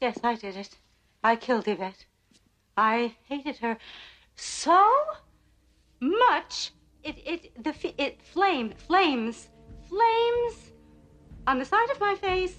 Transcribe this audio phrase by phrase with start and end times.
[0.00, 0.78] Yes, I did it.
[1.22, 2.06] I killed Yvette.
[2.74, 3.76] I hated her
[4.34, 4.88] so
[6.00, 6.72] much.
[7.02, 9.48] It it the it flamed flames
[9.88, 10.72] flames
[11.46, 12.56] on the side of my face.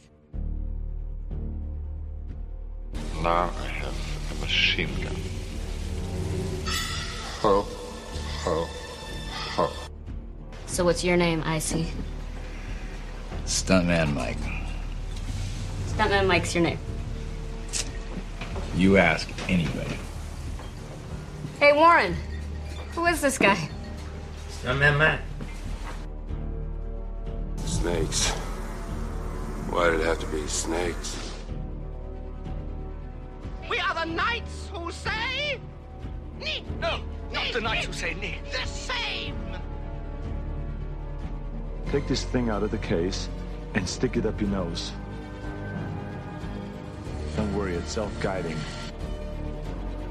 [3.24, 3.96] Now I have
[4.31, 5.15] a machine gun.
[7.42, 7.65] Ho,
[8.44, 8.67] ho,
[9.55, 9.71] ho.
[10.67, 11.87] So what's your name, Icy?
[13.46, 14.37] Stuntman Mike.
[15.87, 16.80] Stuntman Mike's your name.
[18.82, 19.95] You ask anybody.
[21.59, 22.16] Hey, Warren.
[22.95, 23.70] Who is this guy?
[24.49, 25.22] Stuntman Matt.
[27.63, 28.31] Snakes.
[29.70, 31.31] Why did it have to be snakes?
[33.70, 35.59] We are the knights who say.
[36.39, 38.39] Ni, No, not the knights who say ni.
[38.52, 39.38] the same.
[41.91, 43.30] Take this thing out of the case
[43.75, 44.91] and stick it up your nose.
[47.35, 48.58] Don't worry, it's self-guiding.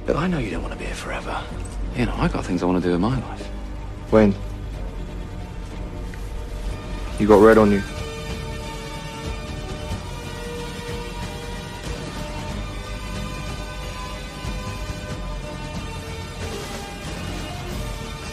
[0.07, 1.43] But I know you don't want to be here forever.
[1.97, 3.47] You know, I got things I want to do in my life.
[4.11, 4.35] When?
[7.19, 7.83] You got red on you.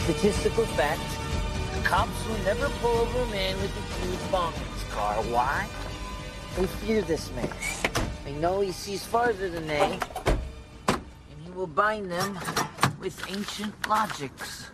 [0.04, 1.02] Statistical fact.
[1.84, 5.14] Cops will never pull over a man with a huge bomb in his car.
[5.24, 5.68] Why?
[6.56, 7.50] They fear this man.
[8.28, 9.98] They know he sees farther than they,
[10.88, 11.00] and
[11.42, 12.38] he will bind them
[13.00, 14.66] with ancient logics.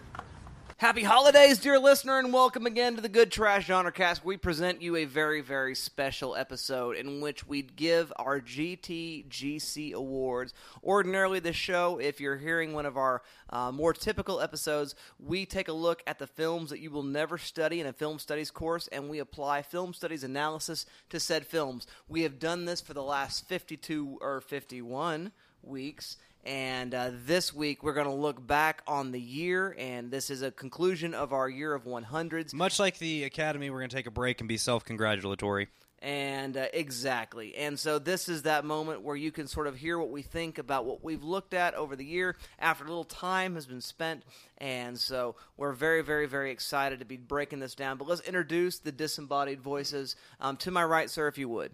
[0.79, 4.25] Happy holidays, dear listener, and welcome again to the Good Trash Genre Cast.
[4.25, 10.53] We present you a very, very special episode in which we give our GTGC awards.
[10.83, 15.69] Ordinarily, this show, if you're hearing one of our uh, more typical episodes, we take
[15.69, 18.89] a look at the films that you will never study in a film studies course,
[18.89, 21.87] and we apply film studies analysis to said films.
[22.09, 25.31] We have done this for the last 52 or 51
[25.63, 26.17] weeks.
[26.45, 30.43] And uh, this week, we're going to look back on the year, and this is
[30.43, 32.53] a conclusion of our year of 100s.
[32.53, 35.69] Much like the Academy, we're going to take a break and be self congratulatory.
[36.01, 37.57] And uh, exactly.
[37.57, 40.59] And so, this is that moment where you can sort of hear what we think
[40.59, 44.23] about what we've looked at over the year after a little time has been spent.
[44.59, 47.97] And so, we're very, very, very excited to be breaking this down.
[47.97, 50.15] But let's introduce the disembodied voices.
[50.43, 51.73] Um, to my right, sir, if you would.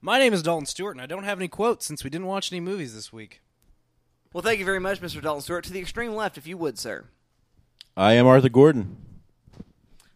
[0.00, 2.52] My name is Dalton Stewart, and I don't have any quotes since we didn't watch
[2.52, 3.40] any movies this week.
[4.34, 5.22] Well, thank you very much, Mr.
[5.22, 5.62] Dalton Stewart.
[5.62, 7.04] To the extreme left, if you would, sir.
[7.96, 8.96] I am Arthur Gordon.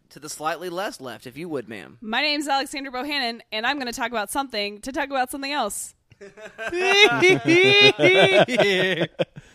[0.09, 1.97] To the slightly less left, if you would, ma'am.
[2.01, 5.53] My name's Alexandra Bohannon, and I'm going to talk about something to talk about something
[5.53, 5.95] else.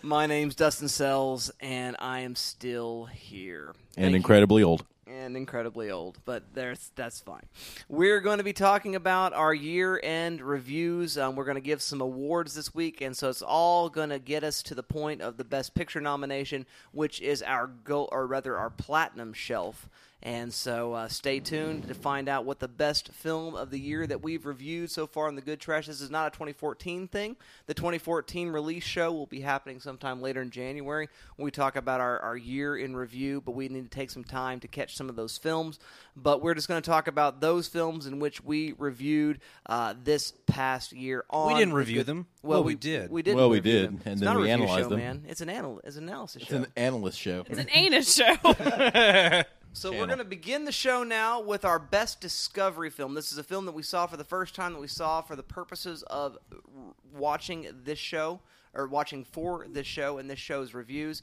[0.03, 3.75] My name's Dustin Sells, and I am still here.
[3.99, 4.87] And Thank incredibly old.
[5.25, 7.47] And incredibly old, but there's that's fine.
[7.89, 11.19] We're going to be talking about our year-end reviews.
[11.19, 14.19] Um, we're going to give some awards this week, and so it's all going to
[14.19, 18.27] get us to the point of the Best Picture nomination, which is our goal, or
[18.27, 19.89] rather, our platinum shelf.
[20.27, 24.07] And so, uh, stay tuned to find out what the best film of the year
[24.07, 25.87] that we've reviewed so far in the Good Trash.
[25.87, 27.37] This is not a 2014 thing.
[27.67, 32.01] The 2014 release show will be happening sometime later in January when we talk about
[32.01, 33.43] our, our year in review.
[33.45, 35.79] But we need to take some time to catch some of those films.
[36.17, 40.33] But we're just going to talk about those films in which we reviewed uh, this
[40.47, 41.27] past year.
[41.29, 42.27] On We didn't review Good- them.
[42.43, 43.11] Well, Well, we did.
[43.11, 43.37] We did.
[43.37, 44.01] Well, we did, them.
[44.07, 44.99] and It's then not a we review analyzed show, them.
[44.99, 46.45] Man, it's an anal- it's an analysis show.
[46.45, 46.65] It's show.
[46.65, 47.45] an analyst show.
[47.47, 49.43] It's an anus show.
[49.77, 53.15] So we're going to begin the show now with our best discovery film.
[53.15, 55.35] This is a film that we saw for the first time that we saw for
[55.35, 58.39] the purposes of r- watching this show
[58.73, 61.23] or watching for this show and this show's reviews.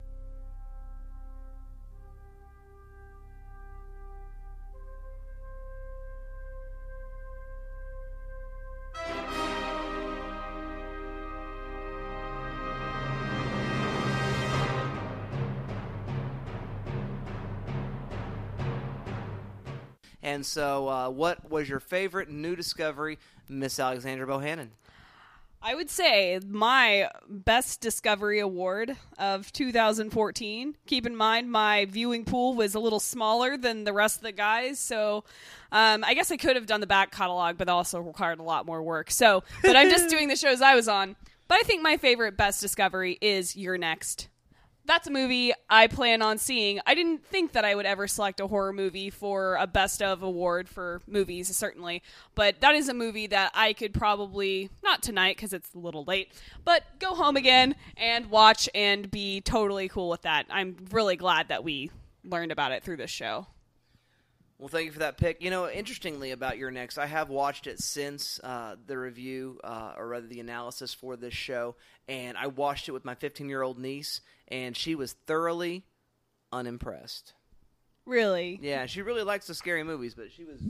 [20.23, 23.17] And so, uh, what was your favorite new discovery,
[23.49, 24.69] Miss Alexandra Bohannon?
[25.63, 30.75] I would say my best discovery award of 2014.
[30.87, 34.31] Keep in mind, my viewing pool was a little smaller than the rest of the
[34.31, 35.23] guys, so
[35.71, 38.65] um, I guess I could have done the back catalog, but also required a lot
[38.65, 39.11] more work.
[39.11, 41.15] So, but I'm just doing the shows I was on.
[41.47, 44.29] But I think my favorite best discovery is You're Next.
[44.91, 46.81] That's a movie I plan on seeing.
[46.85, 50.21] I didn't think that I would ever select a horror movie for a best of
[50.21, 52.03] award for movies, certainly.
[52.35, 56.03] But that is a movie that I could probably, not tonight because it's a little
[56.03, 56.33] late,
[56.65, 60.45] but go home again and watch and be totally cool with that.
[60.49, 61.89] I'm really glad that we
[62.25, 63.47] learned about it through this show.
[64.61, 65.41] Well, thank you for that pick.
[65.41, 69.93] You know, interestingly about You're Next, I have watched it since uh, the review, uh,
[69.97, 71.73] or rather the analysis for this show,
[72.07, 75.83] and I watched it with my 15 year old niece, and she was thoroughly
[76.51, 77.33] unimpressed.
[78.05, 78.59] Really?
[78.61, 80.61] Yeah, she really likes the scary movies, but she was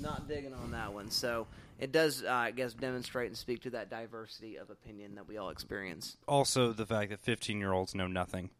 [0.00, 1.12] not digging on that one.
[1.12, 1.46] So
[1.78, 5.36] it does, uh, I guess, demonstrate and speak to that diversity of opinion that we
[5.36, 6.16] all experience.
[6.26, 8.50] Also, the fact that 15 year olds know nothing.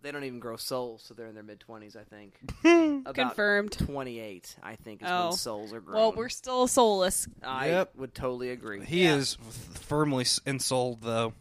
[0.00, 2.34] They don't even grow souls, so they're in their mid 20s, I think.
[3.04, 3.72] About Confirmed.
[3.72, 5.24] 28, I think, is Oh.
[5.28, 5.96] when souls are grown.
[5.96, 7.26] Well, we're still soulless.
[7.42, 7.96] I Yep.
[7.96, 8.84] would totally agree.
[8.84, 9.36] He is
[9.74, 11.32] firmly s- ensouled, though.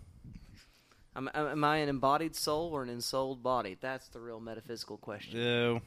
[1.16, 3.78] Am, am I an embodied soul or an ensouled body?
[3.80, 5.40] That's the real metaphysical question.
[5.40, 5.82] Ew.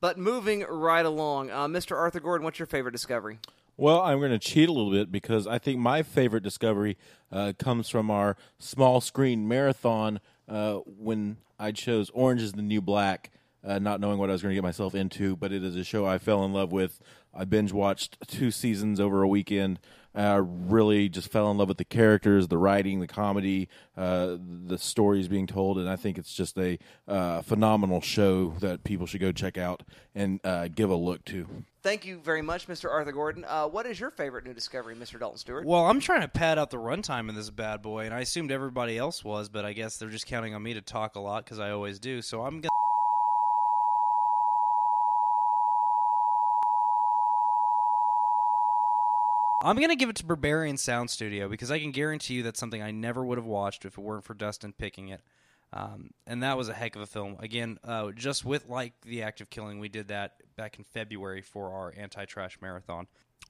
[0.00, 1.96] But moving right along, uh, Mr.
[1.96, 3.38] Arthur Gordon, what's your favorite discovery?
[3.76, 6.96] Well, I'm going to cheat a little bit because I think my favorite discovery
[7.32, 12.80] uh, comes from our small screen marathon uh, when I chose Orange is the New
[12.80, 13.30] Black,
[13.64, 15.36] uh, not knowing what I was going to get myself into.
[15.36, 17.00] But it is a show I fell in love with.
[17.36, 19.78] I binge watched two seasons over a weekend.
[20.16, 23.68] I really just fell in love with the characters, the writing, the comedy,
[23.98, 28.82] uh, the stories being told, and I think it's just a uh, phenomenal show that
[28.82, 29.82] people should go check out
[30.14, 31.46] and uh, give a look to.
[31.82, 32.90] Thank you very much, Mr.
[32.90, 33.44] Arthur Gordon.
[33.46, 35.20] Uh, what is your favorite new discovery, Mr.
[35.20, 35.66] Dalton Stewart?
[35.66, 38.50] Well, I'm trying to pad out the runtime in this bad boy, and I assumed
[38.50, 41.44] everybody else was, but I guess they're just counting on me to talk a lot
[41.44, 42.22] because I always do.
[42.22, 42.70] So I'm gonna.
[49.62, 52.82] I'm gonna give it to Berberian Sound Studio because I can guarantee you that's something
[52.82, 55.22] I never would have watched if it weren't for Dustin picking it.
[55.72, 57.36] Um, and that was a heck of a film.
[57.40, 61.42] Again, uh, just with like the act of killing, we did that back in February
[61.42, 63.06] for our anti-trash marathon,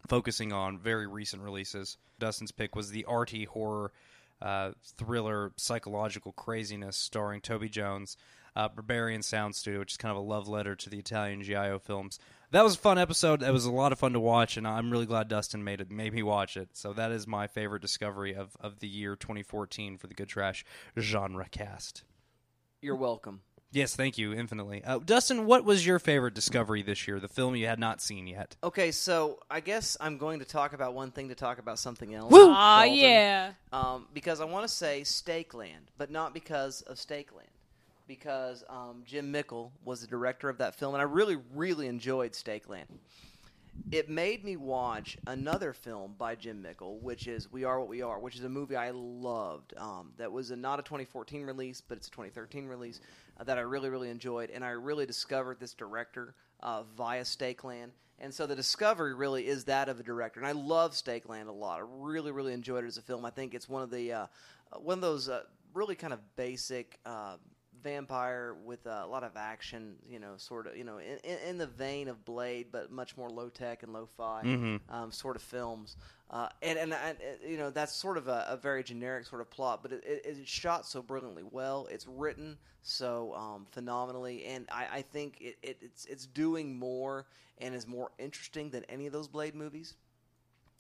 [0.09, 1.99] focusing on very recent releases.
[2.19, 3.93] Dustin's pick was the arty horror
[4.41, 8.17] uh, thriller psychological craziness starring Toby Jones,
[8.55, 11.79] uh, Berberian Sound Studio, which is kind of a love letter to the Italian giallo
[11.79, 12.19] films.
[12.53, 13.41] That was a fun episode.
[13.41, 15.91] That was a lot of fun to watch, and I'm really glad Dustin made it,
[15.91, 16.71] made me watch it.
[16.75, 20.65] So that is my favorite discovery of, of the year 2014 for the Good Trash
[20.99, 22.05] genre cast.
[22.81, 23.41] You're welcome.
[23.73, 24.83] Yes, thank you infinitely.
[24.85, 27.19] Uh, Dustin, what was your favorite discovery this year?
[27.19, 28.57] The film you had not seen yet.
[28.63, 32.15] Okay, so I guess I'm going to talk about one thing to talk about something
[32.15, 32.33] else.
[32.33, 32.49] Woo!
[32.49, 32.99] Aw, Dalton.
[32.99, 33.53] yeah.
[33.73, 37.51] Um, because I want to say Stake Land, but not because of Stake Land.
[38.07, 42.35] Because um, Jim Mickle was the director of that film, and I really, really enjoyed
[42.35, 42.87] Stake Land.
[43.91, 48.03] It made me watch another film by Jim Mickle, which is We Are What We
[48.03, 49.75] Are, which is a movie I loved.
[49.77, 53.01] Um, that was a, not a 2014 release, but it's a 2013 release
[53.39, 54.51] uh, that I really, really enjoyed.
[54.51, 57.93] And I really discovered this director uh, via Stake Land.
[58.19, 60.41] And so the discovery really is that of a director.
[60.41, 61.79] And I love Stake Land a lot.
[61.79, 63.25] I really, really enjoyed it as a film.
[63.25, 64.27] I think it's one of the uh,
[64.81, 65.43] one of those uh,
[65.75, 67.37] really kind of basic uh,
[67.87, 71.67] vampire with a lot of action, you know, sort of, you know, in, in, the
[71.67, 74.81] vein of Blade, but much more low tech and low fi Mhm.
[74.91, 75.97] um, sort of films.
[76.29, 79.41] Uh, and, and, and uh, you know that's sort of a, a very generic sort
[79.41, 81.87] of plot, but it, it, it's shot so brilliantly well.
[81.89, 87.27] It's written so um, phenomenally, and I, I think it, it, it's it's doing more
[87.59, 89.95] and is more interesting than any of those Blade movies.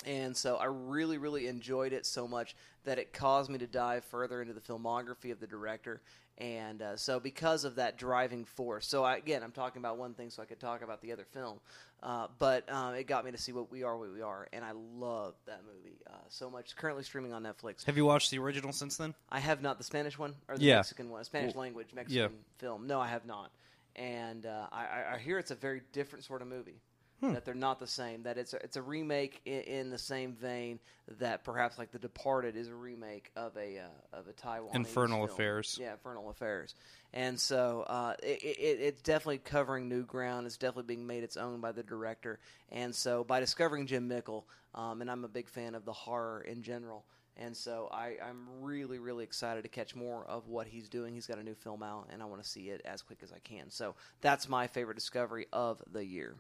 [0.04, 2.54] And so I really, really enjoyed it so much
[2.84, 6.02] that it caused me to dive further into the filmography of the director.
[6.38, 10.12] And uh, so, because of that driving force, so I, again, I'm talking about one
[10.12, 11.60] thing so I could talk about the other film.
[12.02, 14.62] Uh, but uh, it got me to see what we are, what we are, and
[14.62, 16.64] I love that movie uh, so much.
[16.66, 17.84] It's currently streaming on Netflix.
[17.86, 19.14] Have you watched the original since then?
[19.30, 20.76] I have not the Spanish one or the Yeah.
[20.76, 22.38] Mexican one, Spanish Well, language Mexican yeah.
[22.58, 22.86] film.
[22.86, 23.50] No, I have not.
[23.96, 26.82] And uh, I- I hear it's a very different sort of movie.
[27.20, 27.32] Hmm.
[27.32, 28.24] That they're not the same.
[28.24, 30.78] That it's a, it's a remake in, in the same vein
[31.18, 35.24] that perhaps like The Departed is a remake of a uh, of a Taiwan Infernal
[35.24, 35.78] Affairs.
[35.80, 36.74] Yeah, Infernal Affairs.
[37.14, 40.46] And so uh, it, it, it's definitely covering new ground.
[40.46, 42.38] It's definitely being made its own by the director.
[42.70, 46.42] And so by discovering Jim Mickle, um, and I'm a big fan of the horror
[46.42, 47.06] in general.
[47.38, 51.14] And so I, I'm really, really excited to catch more of what he's doing.
[51.14, 53.30] He's got a new film out, and I want to see it as quick as
[53.32, 53.70] I can.
[53.70, 56.34] So that's my favorite discovery of the year.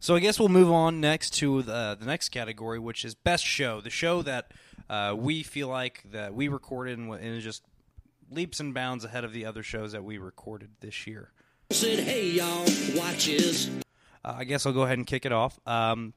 [0.00, 3.44] So I guess we'll move on next to the, the next category, which is best
[3.44, 3.80] show.
[3.80, 4.52] The show that
[4.88, 7.62] uh, we feel like that we recorded and, and is just
[8.30, 11.32] leaps and bounds ahead of the other shows that we recorded this year.
[11.70, 13.68] Said, hey y'all, watches.
[14.24, 15.58] Uh, I guess I'll go ahead and kick it off.
[15.66, 16.14] Um,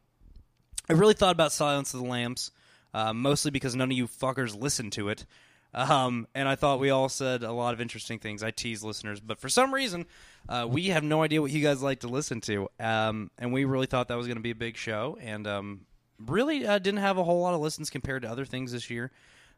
[0.90, 2.52] I really thought about Silence of the Lambs,
[2.94, 5.26] uh, mostly because none of you fuckers listened to it.
[5.74, 8.44] Um, and I thought we all said a lot of interesting things.
[8.44, 10.06] I tease listeners, but for some reason,
[10.50, 12.68] uh, we have no idea what you guys like to listen to.
[12.80, 15.82] Um, and we really thought that was going to be a big show, and um,
[16.20, 19.12] really uh, didn't have a whole lot of listens compared to other things this year.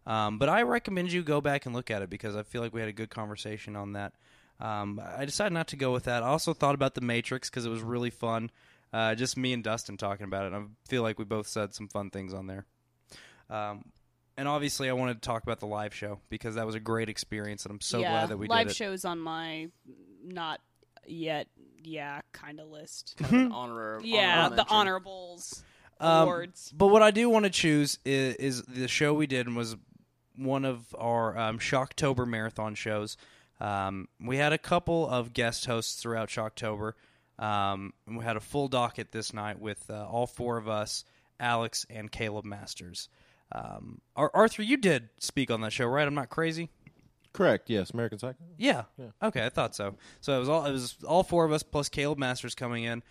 [0.06, 2.74] Um, but I recommend you go back and look at it because I feel like
[2.74, 4.14] we had a good conversation on that.
[4.60, 6.24] Um, I decided not to go with that.
[6.24, 8.52] I also thought about The Matrix because it was really fun.
[8.92, 10.56] Uh, just me and Dustin talking about it.
[10.56, 12.66] I feel like we both said some fun things on there.
[14.38, 17.08] And obviously, I wanted to talk about the live show because that was a great
[17.10, 18.76] experience, and I'm so yeah, glad that we live did it.
[18.76, 19.68] shows on my
[20.24, 20.60] not
[21.06, 21.48] yet,
[21.84, 23.16] yeah, kind of list.
[23.18, 24.00] Kind of an honor.
[24.04, 25.64] yeah, honor the honorables
[26.00, 26.74] Um, awards.
[26.76, 29.76] But what I do want to choose is, is the show we did was
[30.36, 33.18] one of our um, Shocktober marathon shows.
[33.60, 36.94] Um, we had a couple of guest hosts throughout Shocktober.
[37.38, 41.04] Um, and we had a full docket this night with uh, all four of us,
[41.40, 43.10] Alex and Caleb Masters.
[43.54, 46.08] Um, Ar- Arthur, you did speak on that show, right?
[46.08, 46.70] I'm not crazy.
[47.34, 47.70] Correct.
[47.70, 48.44] Yes, American Psycho.
[48.58, 48.84] Yeah.
[49.22, 49.96] Okay, I thought so.
[50.22, 53.04] So it was all it was all four of us plus Caleb Masters coming in.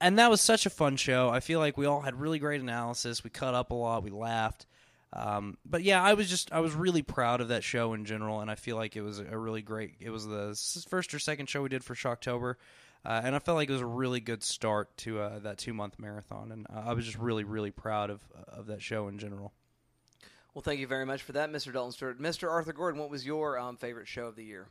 [0.00, 1.30] And that was such a fun show.
[1.30, 3.24] I feel like we all had really great analysis.
[3.24, 4.02] We cut up a lot.
[4.02, 4.66] We laughed.
[5.12, 8.40] Um, but yeah, I was just I was really proud of that show in general,
[8.40, 9.94] and I feel like it was a really great.
[10.00, 10.58] It was the
[10.88, 12.56] first or second show we did for Shocktober,
[13.04, 15.72] uh, and I felt like it was a really good start to uh, that two
[15.72, 19.18] month marathon, and uh, I was just really really proud of of that show in
[19.18, 19.52] general.
[20.54, 21.72] Well, thank you very much for that, Mr.
[21.72, 22.20] Dalton Stewart.
[22.20, 22.48] Mr.
[22.48, 24.68] Arthur Gordon, what was your um, favorite show of the year?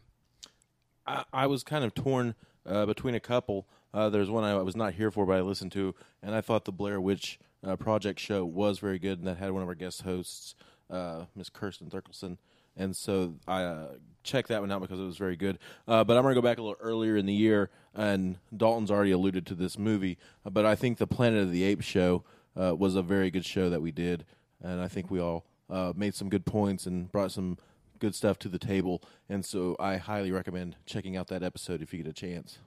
[1.05, 2.35] I, I was kind of torn
[2.65, 3.67] uh, between a couple.
[3.93, 6.63] Uh, there's one I was not here for, but I listened to, and I thought
[6.63, 7.37] the Blair Witch
[7.67, 10.55] uh, Project show was very good, and that had one of our guest hosts,
[10.89, 12.37] uh, Miss Kirsten Thurkelson.
[12.77, 13.87] And so I uh,
[14.23, 15.59] checked that one out because it was very good.
[15.85, 18.89] Uh, but I'm going to go back a little earlier in the year, and Dalton's
[18.89, 20.17] already alluded to this movie,
[20.49, 22.23] but I think the Planet of the Apes show
[22.55, 24.23] was a very good show that we did,
[24.61, 27.57] and I think we all uh, made some good points and brought some
[27.99, 29.01] good stuff to the table.
[29.29, 32.57] And so I highly recommend checking out that episode if you get a chance.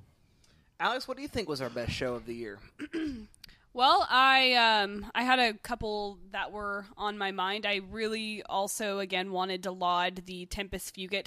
[0.78, 2.58] Alex, what do you think was our best show of the year?
[3.76, 7.66] Well, I um I had a couple that were on my mind.
[7.66, 11.26] I really also again wanted to laud the Tempus Fugit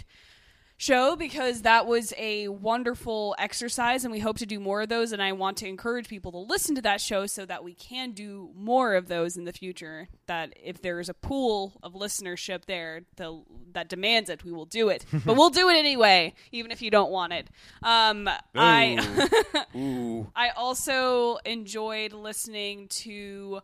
[0.80, 5.12] show because that was a wonderful exercise and we hope to do more of those
[5.12, 8.12] and I want to encourage people to listen to that show so that we can
[8.14, 13.02] do more of those in the future that if there's a pool of listenership there
[13.18, 13.44] the,
[13.74, 15.06] that demands it we will do it.
[15.26, 17.50] But we'll do it anyway even if you don't want it.
[17.84, 19.36] Um I
[20.34, 23.60] I also enjoyed listening to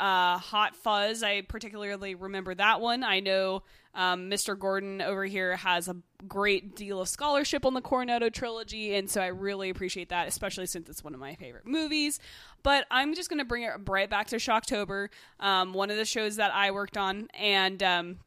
[0.00, 1.22] uh, Hot Fuzz.
[1.22, 3.02] I particularly remember that one.
[3.04, 3.62] I know
[3.94, 4.58] um, Mr.
[4.58, 9.20] Gordon over here has a great deal of scholarship on the Cornetto trilogy, and so
[9.20, 12.18] I really appreciate that, especially since it's one of my favorite movies.
[12.62, 15.08] But I'm just going to bring it right back to Shocktober,
[15.40, 18.18] um, one of the shows that I worked on, and um,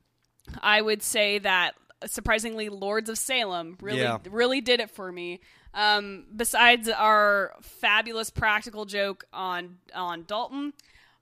[0.62, 4.18] I would say that surprisingly, Lords of Salem really Yeah.
[4.30, 5.40] really did it for me.
[5.74, 10.74] Um, besides our fabulous practical joke on on Dalton,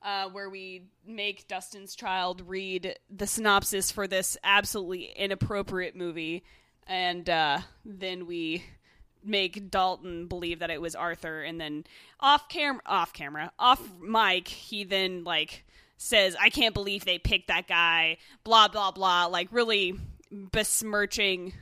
[0.02, 6.44] uh, where we make Dustin's child read the synopsis for this absolutely inappropriate movie,
[6.88, 8.64] and uh, then we
[9.24, 11.86] make Dalton believe that it was Arthur, and then
[12.20, 15.66] off camera, off camera, off mic, he then like
[15.98, 19.96] says, "I can't believe they picked that guy," blah blah blah, like really
[20.32, 21.54] besmirching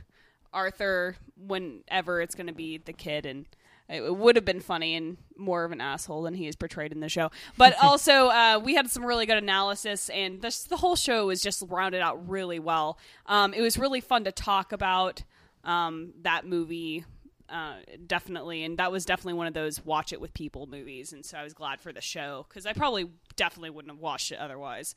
[0.52, 3.26] Arthur whenever it's going to be the kid.
[3.26, 3.46] And
[3.88, 6.92] it it would have been funny and more of an asshole than he is portrayed
[6.92, 7.30] in the show.
[7.56, 11.40] But also, uh, we had some really good analysis, and this, the whole show was
[11.40, 12.98] just rounded out really well.
[13.26, 15.22] Um, it was really fun to talk about
[15.64, 17.04] um, that movie,
[17.48, 17.76] uh,
[18.06, 21.12] definitely, and that was definitely one of those watch it with people movies.
[21.12, 24.32] And so I was glad for the show because I probably definitely wouldn't have watched
[24.32, 24.94] it otherwise.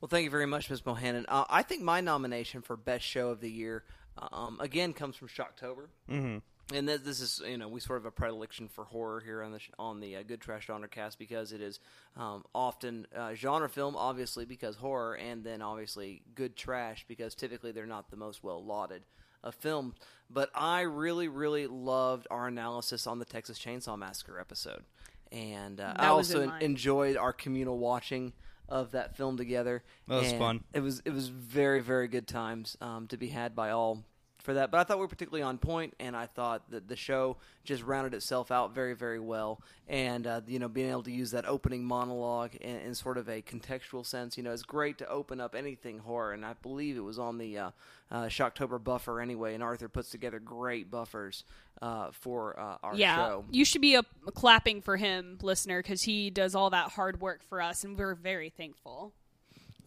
[0.00, 0.84] Well, thank you very much, Ms.
[0.84, 1.24] Mohannon.
[1.26, 3.82] Uh, I think my nomination for best show of the year,
[4.30, 5.86] um, again, comes from Shocktober.
[6.08, 6.42] Mhm.
[6.74, 9.40] And this, this is, you know, we sort of have a predilection for horror here
[9.42, 11.78] on the sh- on the uh, Good Trash Genre cast because it is
[12.16, 17.70] um, often uh, genre film, obviously because horror, and then obviously good trash because typically
[17.70, 19.02] they're not the most well lauded
[19.44, 19.94] of films.
[20.28, 24.82] But I really, really loved our analysis on the Texas Chainsaw Massacre episode,
[25.30, 26.62] and uh, I That was in also mine.
[26.62, 28.32] enjoyed our communal watching
[28.68, 29.84] of that film together.
[30.08, 30.64] That was And fun.
[30.74, 34.02] It was it was very very good times um, to be had by all
[34.46, 34.70] for that.
[34.70, 37.82] But I thought we were particularly on point, and I thought that the show just
[37.82, 39.60] rounded itself out very very well.
[39.88, 43.28] And uh, you know, being able to use that opening monologue in, in sort of
[43.28, 46.32] a contextual sense, you know, it's great to open up anything horror.
[46.32, 47.70] And I believe it was on the uh,
[48.10, 49.54] uh, Shocktober buffer anyway.
[49.54, 51.44] And Arthur puts together great buffers
[51.82, 53.44] uh, for uh, our yeah, show.
[53.50, 54.02] you should be a,
[54.34, 58.14] clapping for him, listener, because he does all that hard work for us, and we're
[58.14, 59.12] very thankful.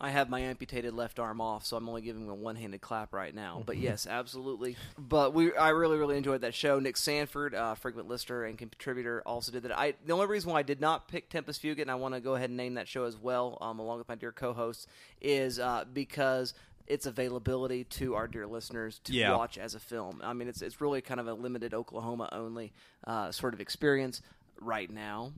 [0.02, 3.14] I have my amputated left arm off, so I'm only giving him a one-handed clap
[3.14, 3.62] right now.
[3.66, 4.78] But yes, absolutely.
[4.98, 6.80] But we, I really, really enjoyed that show.
[6.80, 9.78] Nick Sanford, uh, frequent listener and contributor, also did that.
[9.78, 12.22] I the only reason why I did not pick Tempus Fugit, and I want to
[12.22, 14.88] go ahead and name that show as well, um, along with my dear co-hosts,
[15.22, 16.54] is uh, because
[16.88, 19.36] its availability to our dear listeners to Yeah.
[19.38, 20.22] watch as a film.
[20.24, 22.72] I mean, it's it's really kind of a limited Oklahoma only
[23.06, 24.22] uh, sort of experience
[24.62, 25.34] right now,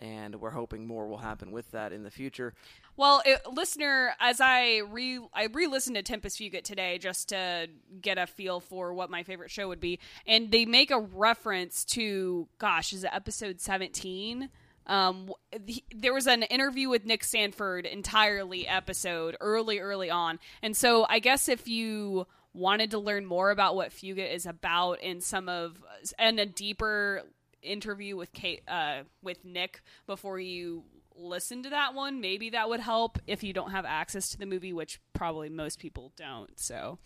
[0.00, 2.54] and we're hoping more will happen with that in the future.
[2.96, 7.68] Well, it, listener, as I re I re-listened to Tempus Fugit today just to
[8.00, 11.84] get a feel for what my favorite show would be, and they make a reference
[11.86, 14.48] to, gosh, is it episode seventeen?
[14.86, 20.76] Um, the- there was an interview with Nick Sanford entirely episode early, early on, and
[20.76, 25.20] so I guess if you wanted to learn more about what Fugit is about in
[25.20, 25.80] some of
[26.18, 27.22] and a deeper
[27.62, 30.84] interview with Kate uh, with Nick before you
[31.16, 34.46] listen to that one maybe that would help if you don't have access to the
[34.46, 36.98] movie which probably most people don't so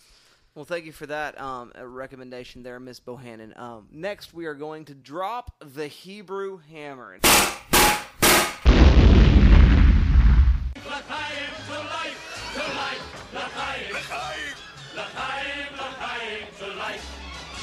[0.55, 3.59] Well, thank you for that um, a recommendation there, Miss Bohannon.
[3.59, 7.19] Um, next, we are going to drop the Hebrew hammer.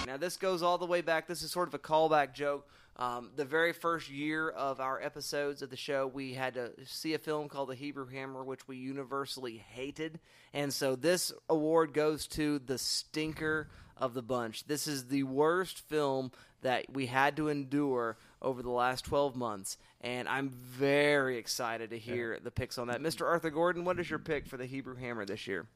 [0.06, 1.28] Now, this goes all the way back.
[1.28, 2.68] This is sort of a callback joke.
[2.98, 7.14] Um, the very first year of our episodes of the show, we had to see
[7.14, 10.20] a film called The Hebrew Hammer, which we universally hated.
[10.54, 14.66] And so this award goes to the stinker of the bunch.
[14.66, 16.32] This is the worst film
[16.62, 19.78] that we had to endure over the last 12 months.
[20.02, 23.02] And I'm very excited to hear the picks on that.
[23.02, 23.26] Mr.
[23.26, 25.68] Arthur Gordon, what is your pick for The Hebrew Hammer this year?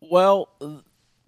[0.00, 0.48] Well,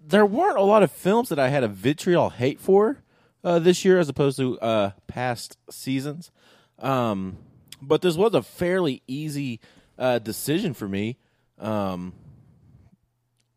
[0.05, 3.02] there weren't a lot of films that I had a vitriol hate for
[3.43, 6.31] uh, this year, as opposed to uh, past seasons.
[6.79, 7.37] Um,
[7.81, 9.59] but this was a fairly easy
[9.97, 11.17] uh, decision for me.
[11.59, 12.13] Um,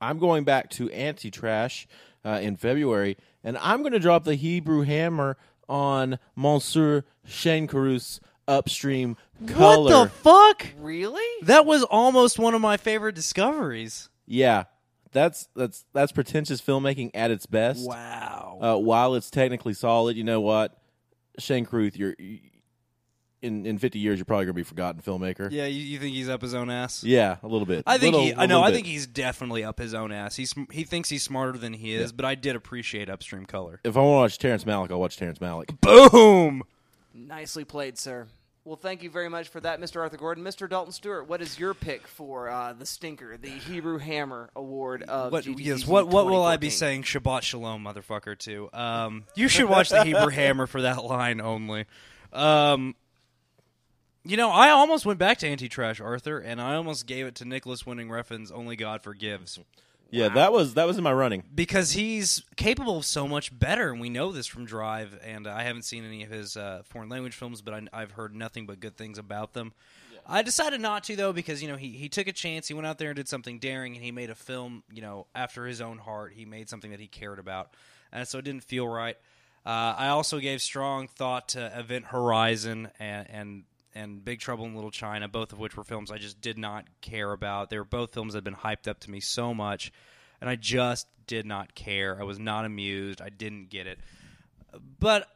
[0.01, 1.87] I'm going back to Anti Trash
[2.25, 5.37] uh, in February, and I'm going to drop the Hebrew hammer
[5.69, 9.17] on Monsieur Shane Carruth's Upstream
[9.47, 9.91] Color.
[9.91, 10.67] What the fuck?
[10.79, 11.45] Really?
[11.47, 14.09] That was almost one of my favorite discoveries.
[14.27, 14.65] Yeah,
[15.13, 17.87] that's that's that's pretentious filmmaking at its best.
[17.87, 18.59] Wow.
[18.61, 20.77] Uh, while it's technically solid, you know what,
[21.39, 22.15] Shane Carruth, you're
[23.43, 25.51] in in 50 years, you're probably gonna be a forgotten filmmaker.
[25.51, 27.05] Yeah, you, you think he's up his own ass?
[27.05, 27.85] Yeah, a little bit.
[27.87, 28.33] I think Little- he.
[28.33, 28.63] a I know.
[28.63, 30.37] I think he's definitely up his own ass.
[30.37, 32.13] He's he thinks he's smarter than he is.
[32.13, 33.81] But I did appreciate Upstream Color.
[33.85, 35.81] If I want to watch Terrence Malick, I'll watch Terrence Malick.
[35.81, 36.63] Boom.
[37.15, 38.27] Nicely played, sir.
[38.67, 40.01] Well, thank you very much for that, Mr.
[40.01, 40.43] Arthur Gordon.
[40.43, 40.69] Mr.
[40.69, 45.31] Dalton Stewart, what is your pick for uh, the Stinker, the Hebrew Hammer Award of
[45.31, 47.05] What, yes, what what will I be saying?
[47.05, 48.37] Shabbat shalom, motherfucker.
[48.37, 48.69] Too.
[48.73, 51.85] Um, you should watch the Hebrew Hammer for that line only.
[52.33, 52.97] Um,
[54.25, 57.37] you know, I almost went back to Anti Trash Arthur, and I almost gave it
[57.37, 59.61] to Nicolas Winding Refn's Only God Forgives.
[60.11, 61.43] Yeah, that was that was in my running.
[61.55, 65.19] because he's capable of so much better, and we know this from Drive.
[65.23, 68.35] And I haven't seen any of his uh, foreign language films, but I, I've heard
[68.35, 69.73] nothing but good things about them.
[70.29, 72.69] I decided not to though because you know he he took a chance.
[72.69, 75.27] He went out there and did something daring, and he made a film you know
[75.35, 76.33] after his own heart.
[76.35, 77.75] He made something that he cared about,
[78.13, 79.17] and so it didn't feel right.
[79.65, 83.65] Uh, I also gave strong thought to Event Horizon and and
[83.97, 86.85] and Big Trouble in Little China, both of which were films I just did not
[87.01, 87.71] care about.
[87.71, 89.91] They were both films that had been hyped up to me so much,
[90.41, 92.21] and I just did not care.
[92.21, 93.21] I was not amused.
[93.21, 93.99] I didn't get it.
[95.01, 95.27] But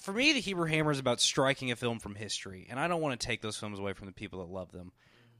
[0.00, 3.00] for me, The Hebrew Hammer is about striking a film from history, and I don't
[3.00, 4.92] want to take those films away from the people that love them.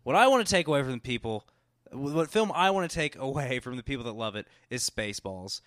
[0.03, 1.47] What I want to take away from the people,
[1.93, 5.61] what film I want to take away from the people that love it is Spaceballs.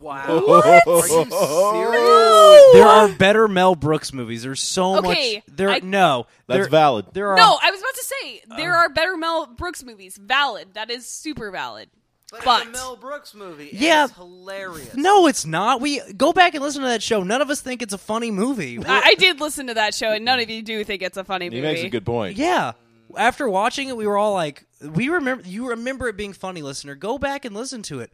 [0.00, 0.40] Wow.
[0.46, 0.64] What?
[0.86, 2.72] Are you serious?
[2.74, 4.42] There are better Mel Brooks movies.
[4.42, 5.56] There's so Okay, much.
[5.56, 7.06] There, I- no, That's there- valid.
[7.12, 10.16] There are no i was about to say there um, are better mel brooks movies
[10.16, 11.88] valid that is super valid
[12.30, 13.70] But, but it's a Mel Brooks movie.
[13.70, 14.04] and Yeah.
[14.04, 14.94] it's hilarious.
[14.96, 15.80] No, it's not.
[15.80, 17.22] We go back and listen to that show.
[17.22, 18.78] None of us think it's a funny movie.
[18.84, 21.22] I, I did listen to that show and none of you do think it's a
[21.24, 22.36] funny movie He makes a good point.
[22.36, 22.72] Yeah.
[23.16, 25.44] After watching it, we were all like, "We remember.
[25.46, 26.96] You remember it being funny, listener.
[26.96, 28.10] Go back and listen to it.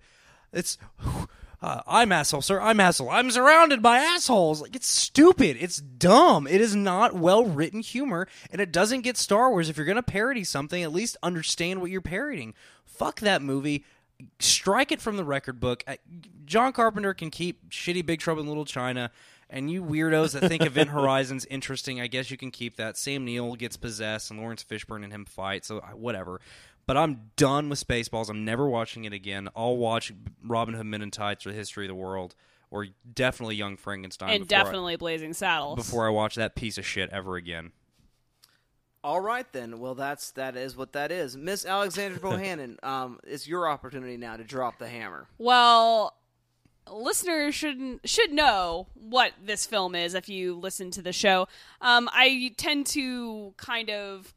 [0.53, 0.77] It's."
[1.63, 2.59] Uh, I'm asshole, sir.
[2.59, 3.11] I'm asshole.
[3.11, 4.63] I'm surrounded by assholes.
[4.63, 5.59] Like it's stupid.
[5.61, 6.47] It's dumb.
[6.47, 9.69] It is not well written humor, and it doesn't get Star Wars.
[9.69, 12.55] If you're gonna parody something, at least understand what you're parodying.
[12.87, 13.85] Fuck that movie.
[14.39, 15.85] Strike it from the record book.
[15.87, 15.97] Uh,
[16.47, 19.11] John Carpenter can keep shitty Big Trouble in Little China,
[19.49, 22.97] and you weirdos that think Event Horizon's interesting, I guess you can keep that.
[22.97, 25.65] Sam Neill gets possessed, and Laurence Fishburne and him fight.
[25.65, 26.41] So uh, whatever.
[26.91, 28.29] But I'm done with Spaceballs.
[28.29, 29.49] I'm never watching it again.
[29.55, 32.35] I'll watch Robin Hood Men in Tights or The History of the World,
[32.69, 34.31] or definitely Young Frankenstein.
[34.31, 37.71] and before I- definitely blazing saddles before I watch that piece of shit ever again.
[39.05, 39.79] All right then.
[39.79, 41.37] Well, that's that is what that is.
[41.37, 45.29] Miss Alexandra Bohannon, um, it's your opportunity now to drop the hammer.
[45.39, 46.17] Well,
[46.91, 51.47] listeners should should know what this film is if you listen to the show.
[51.81, 54.35] Um, I tend to kind of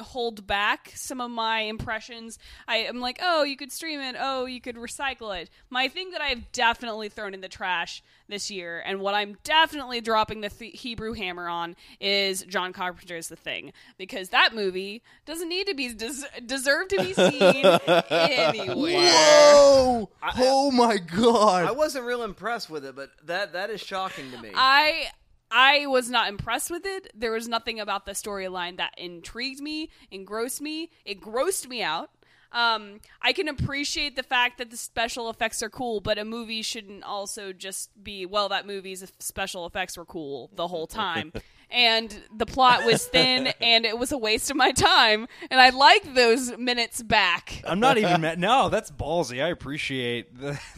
[0.00, 2.38] hold back some of my impressions.
[2.66, 4.16] I am like, oh, you could stream it.
[4.18, 5.50] Oh, you could recycle it.
[5.70, 10.00] My thing that I've definitely thrown in the trash this year, and what I'm definitely
[10.00, 15.48] dropping the th- Hebrew hammer on, is John Carpenter's The Thing, because that movie doesn't
[15.48, 17.64] need to be des- deserve to be seen
[18.10, 19.10] anywhere.
[19.10, 20.10] Whoa!
[20.38, 21.64] oh my god!
[21.66, 24.50] I wasn't real impressed with it, but that that is shocking to me.
[24.54, 25.08] I
[25.50, 27.10] I was not impressed with it.
[27.14, 30.90] There was nothing about the storyline that intrigued me, engrossed me.
[31.04, 32.10] It grossed me out.
[32.50, 36.62] Um, I can appreciate the fact that the special effects are cool, but a movie
[36.62, 38.48] shouldn't also just be well.
[38.48, 41.32] That movie's special effects were cool the whole time,
[41.70, 45.28] and the plot was thin, and it was a waste of my time.
[45.50, 47.62] And I like those minutes back.
[47.66, 48.38] I'm not even mad.
[48.38, 49.44] No, that's ballsy.
[49.44, 50.60] I appreciate that.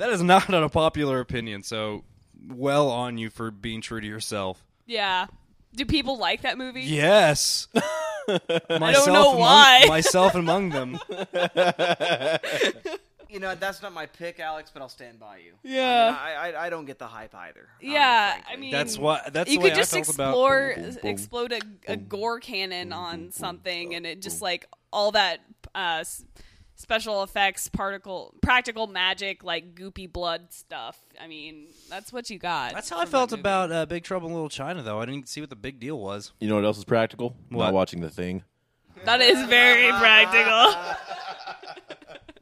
[0.00, 1.62] That is not an unpopular opinion.
[1.62, 2.04] So,
[2.48, 4.64] well on you for being true to yourself.
[4.86, 5.26] Yeah.
[5.74, 6.82] Do people like that movie?
[6.82, 7.68] Yes.
[8.28, 8.38] I
[8.92, 9.84] don't know why.
[9.88, 10.98] myself among them.
[13.28, 15.52] you know, that's not my pick, Alex, but I'll stand by you.
[15.62, 16.16] Yeah.
[16.20, 17.68] I, mean, I, I, I don't get the hype either.
[17.80, 20.84] Yeah, I mean, That's what- that's you the could I just felt about- explore, Boom,
[20.84, 21.10] boom, boom.
[21.10, 21.60] explode a,
[21.92, 25.38] a gore cannon on something, and it just like all that
[25.74, 26.24] uh, s-
[26.80, 30.98] special effects, particle, practical magic, like goopy blood stuff.
[31.20, 32.72] I mean, that's what you got.
[32.72, 34.98] That's how I felt about uh, Big Trouble in Little China, though.
[34.98, 36.32] I didn't see what the big deal was.
[36.40, 37.36] You know what else is practical?
[37.50, 37.66] What?
[37.66, 38.44] Not watching the thing.
[39.04, 40.96] That is very practical.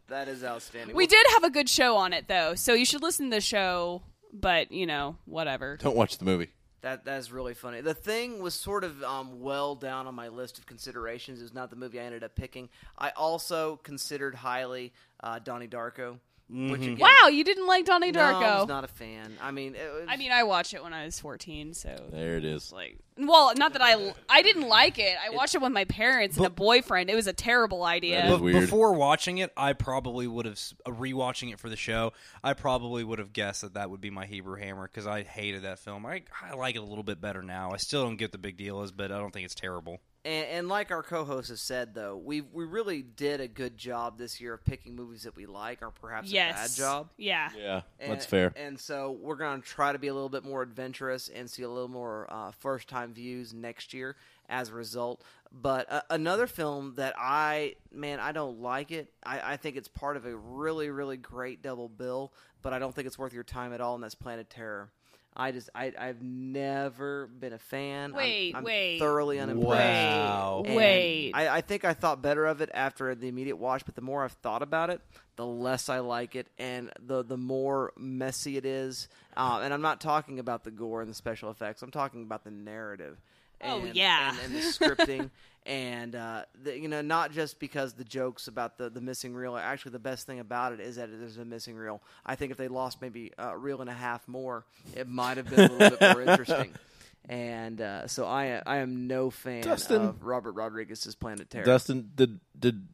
[0.09, 0.96] That is outstanding.
[0.96, 3.40] we did have a good show on it though, so you should listen to the
[3.40, 4.03] show.
[4.33, 5.77] But you know, whatever.
[5.79, 6.53] Don't watch the movie.
[6.81, 7.81] That that's really funny.
[7.81, 11.41] The thing was sort of um, well down on my list of considerations.
[11.41, 12.69] It was not the movie I ended up picking.
[12.97, 16.19] I also considered highly uh, Donnie Darko.
[16.51, 18.59] Which again, Wow, you didn't like Donnie No, I Darko?
[18.61, 19.37] was not a fan.
[19.43, 22.37] I mean, it was, I mean, I watched it when I was fourteen, so There
[22.39, 22.73] it is.
[22.73, 25.17] like, well, not that I I didn't like it.
[25.23, 27.11] I watched it with my parents and a boyfriend.
[27.11, 28.23] It was a terrible idea.
[28.23, 28.61] That is weird.
[28.63, 32.13] before watching it, I probably would have uh, rewatching it for the show.
[32.43, 35.65] I probably would have guessed that that would be my Hebrew Hammer because I hated
[35.65, 36.07] that film.
[36.07, 37.73] I I like it a little bit better now.
[37.73, 39.99] I still don't get the big deal is, but I don't think it's terrible.
[40.29, 44.19] And, and like our co-host has said, though, we we really did a good job
[44.19, 47.09] this year of picking movies that we like, or perhaps yes, a bad job.
[47.17, 48.53] Yeah, Yeah, And- that's fair.
[48.55, 51.62] And so we're going to try to be a little bit more adventurous and see
[51.62, 54.17] a little more uh, first time views next year
[54.51, 55.23] as a result.
[55.51, 59.11] But uh, another film that I, man, I don't like it.
[59.25, 62.95] I, I think it's part of a really, really great double bill, but I don't
[62.95, 64.91] think it's worth your time at all, and that's Planet Terror.
[65.38, 68.11] I just, I, I've never been a fan.
[68.11, 68.98] I'm- Wait, I'm, wait.
[68.98, 69.68] thoroughly unimpressed.
[69.70, 70.62] Wow.
[70.66, 71.33] And Wait.
[71.35, 74.24] I, I think I thought better of it after the immediate watch, but the more
[74.24, 75.01] I've thought about it,
[75.37, 79.09] the less I like it, and the the more messy it is.
[79.37, 81.83] Uh, and I'm not talking about the gore and the special effects.
[81.83, 83.16] I'm talking about the narrative.
[83.62, 84.31] Oh, yeah.
[84.31, 85.31] and, and the scripting,
[85.68, 89.57] and uh, the, you know, not just because the jokes about the the missing reel.
[89.57, 92.02] Actually, the best thing about it is that there's a missing reel.
[92.24, 94.64] I think if they lost maybe a reel and a half more,
[94.96, 96.72] it might have been a little bit more interesting.
[97.31, 100.00] And uh, so I I am no fan Dustin.
[100.00, 101.64] of Robert Rodriguez's Planet Terror.
[101.66, 102.87] Dustin, did did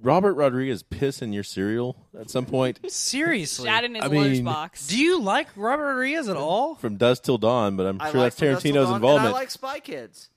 [0.00, 2.78] Robert Rodriguez piss in your cereal at some point?
[2.88, 4.88] Seriously, Shat in his I mean, lunchbox.
[4.88, 6.76] do you like Robert Rodriguez at all?
[6.76, 8.94] From dusk till dawn, but I'm I sure like that's From Dusk Till Tarantino's Dawn,
[8.96, 9.26] involvement.
[9.26, 10.30] And I like Spy Kids,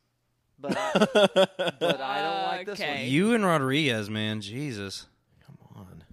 [0.63, 0.91] but I,
[1.79, 3.01] but I don't like this Okay.
[3.03, 3.11] one.
[3.11, 5.05] You and Rodriguez, man, Jesus.
[5.45, 6.03] Come on.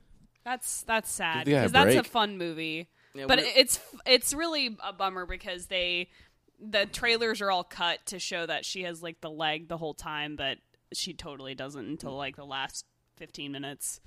[0.45, 2.07] That's that's sad Give the guy a because that's a break.
[2.13, 2.89] fun movie.
[3.15, 6.09] Yeah, but we're- it's it's really a bummer because they
[6.63, 9.95] the trailers are all cut to show that she has like the leg the whole
[9.95, 10.59] time, but
[10.93, 12.85] she totally doesn't until like the last
[13.17, 14.01] fifteen minutes.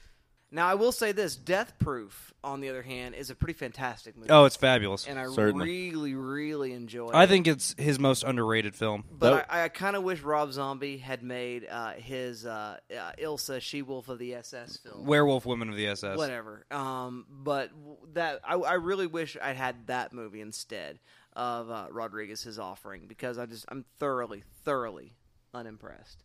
[0.54, 4.16] Now I will say this: Death Proof, on the other hand, is a pretty fantastic
[4.16, 4.30] movie.
[4.30, 5.08] Oh, it's fabulous.
[5.08, 5.66] and I Certainly.
[5.66, 7.10] really, really enjoy.
[7.10, 7.16] It.
[7.16, 7.28] I it.
[7.28, 9.04] think it's his most underrated film.
[9.12, 13.62] But I, I kind of wish Rob Zombie had made uh, his uh, uh, Ilsa
[13.62, 15.06] She Wolf of the SS film.
[15.08, 16.18] Werewolf Women of the SS.
[16.18, 16.66] whatever.
[16.70, 17.72] Um, but
[18.14, 21.00] that I, I really wish I had that movie instead
[21.36, 25.16] of uh, Rodriguez's offering because I just I'm thoroughly, thoroughly
[25.52, 26.24] unimpressed.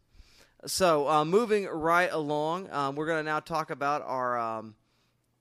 [0.67, 4.75] So uh, moving right along, um, we're going to now talk about our um,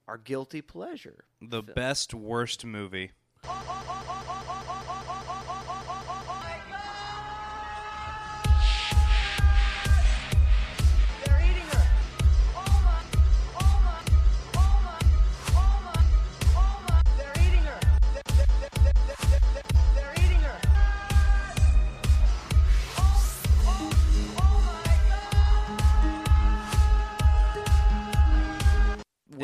[0.08, 1.26] our guilty pleasure.
[1.42, 3.12] The best worst movie.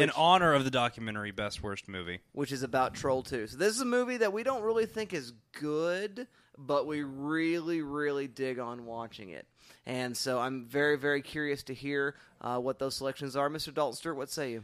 [0.04, 2.20] In honor of the documentary Best Worst Movie.
[2.34, 3.48] which is about Troll 2.
[3.48, 7.82] So this is a movie that we don't really think is good, but we really,
[7.82, 9.48] really dig on watching it.
[9.86, 13.50] And so I'm very, very curious to hear uh, what those selections are.
[13.50, 13.74] Mr.
[13.74, 14.63] Dalton Stewart, what say you?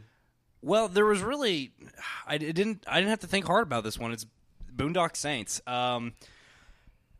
[0.60, 1.72] Well, there was really,
[2.26, 4.12] I didn't, I didn't have to think hard about this one.
[4.12, 4.26] It's
[4.76, 5.62] Boondock Saints.
[5.66, 6.12] Um,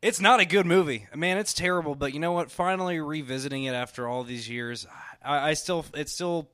[0.02, 1.38] it's not a good movie, man.
[1.38, 1.94] It's terrible.
[1.94, 2.50] But you know what?
[2.50, 4.86] Finally revisiting it after all these years,
[5.24, 6.50] I, I still, it's still,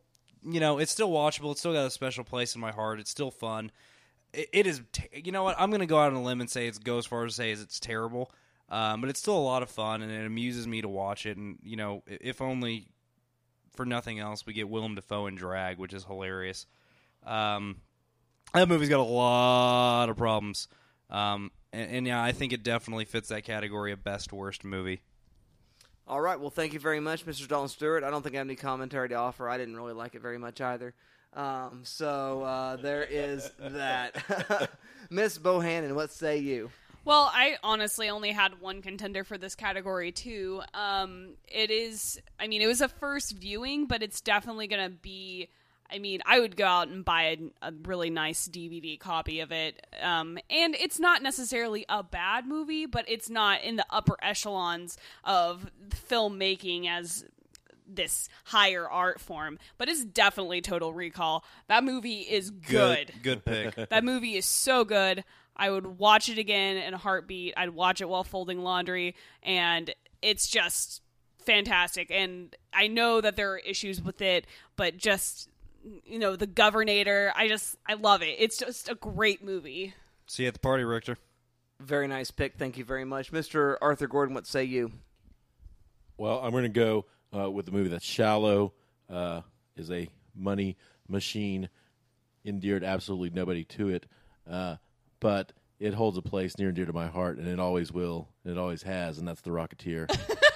[0.49, 1.51] you know, it's still watchable.
[1.51, 3.01] It's still got a special place in my heart.
[3.01, 3.73] It's still fun.
[4.33, 4.81] It, it is,
[5.13, 5.57] you know what?
[5.59, 7.33] I'm going to go out on a limb and say it's go as far as
[7.33, 8.31] to say is it's terrible.
[8.69, 11.37] Um, but it's still a lot of fun, and it amuses me to watch it.
[11.37, 12.89] And you know, if only
[13.75, 16.67] for nothing else, we get Willem Dafoe in drag, which is hilarious.
[17.25, 17.77] Um,
[18.55, 20.67] that movie's got a lot of problems,
[21.11, 25.01] um, and, and yeah, I think it definitely fits that category of best worst movie.
[26.09, 26.39] All right.
[26.39, 27.49] Well, thank you very much, Mr.
[27.49, 28.05] Dalton Stewart.
[28.05, 29.49] I don't think I have any commentary to offer.
[29.49, 30.95] I didn't really like it very much either.
[31.35, 34.71] Um, so uh, there is that.
[35.11, 36.71] Miss Bohannon, what say you?
[37.05, 40.63] Well, I honestly only had one contender for this category too.
[40.75, 44.97] Um, it is, I mean, it was a first viewing, but it's definitely going to
[44.97, 45.49] be.
[45.91, 47.23] I mean, I would go out and buy
[47.63, 49.87] a, a really nice DVD copy of it.
[50.03, 54.97] Um, and it's not necessarily a bad movie, but it's not in the upper echelons
[55.25, 57.25] of filmmaking as
[57.89, 59.59] this higher art form.
[59.79, 61.45] But it's definitely Total Recall.
[61.69, 63.13] That movie is good.
[63.23, 63.89] Good, good pick.
[63.91, 65.25] that movie is so good.
[65.57, 67.55] I would watch it again in a heartbeat.
[67.57, 71.01] I'd watch it while folding laundry, and it's just
[71.39, 72.11] fantastic.
[72.11, 74.47] And I know that there are issues with it,
[74.77, 75.49] but just
[76.05, 77.33] you know the governor.
[77.35, 78.37] I just I love it.
[78.39, 79.95] It's just a great movie.
[80.27, 81.17] See you at the party, Richter.
[81.81, 82.57] Very nice pick.
[82.57, 83.77] Thank you very much, Mr.
[83.81, 84.35] Arthur Gordon.
[84.35, 84.93] What say you?
[86.17, 87.05] Well, I'm going to go
[87.37, 88.73] uh, with the movie that's shallow,
[89.11, 89.43] uh,
[89.77, 90.77] is a money
[91.09, 91.69] machine,
[92.45, 94.07] endeared absolutely nobody to it,
[94.51, 94.77] uh,
[95.21, 98.29] but it holds a place near and dear to my heart, and it always will,
[98.45, 100.09] and it always has, and that's The Rocketeer.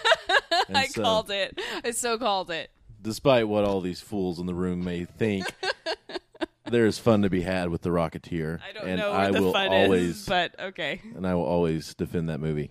[0.68, 1.58] And I so- called it.
[1.84, 2.70] I so called it.
[3.02, 5.46] Despite what all these fools in the room may think,
[6.66, 9.30] there is fun to be had with The Rocketeer, I don't and know where I
[9.30, 11.00] the will fun always, is, but okay.
[11.16, 12.70] and I will always defend that movie.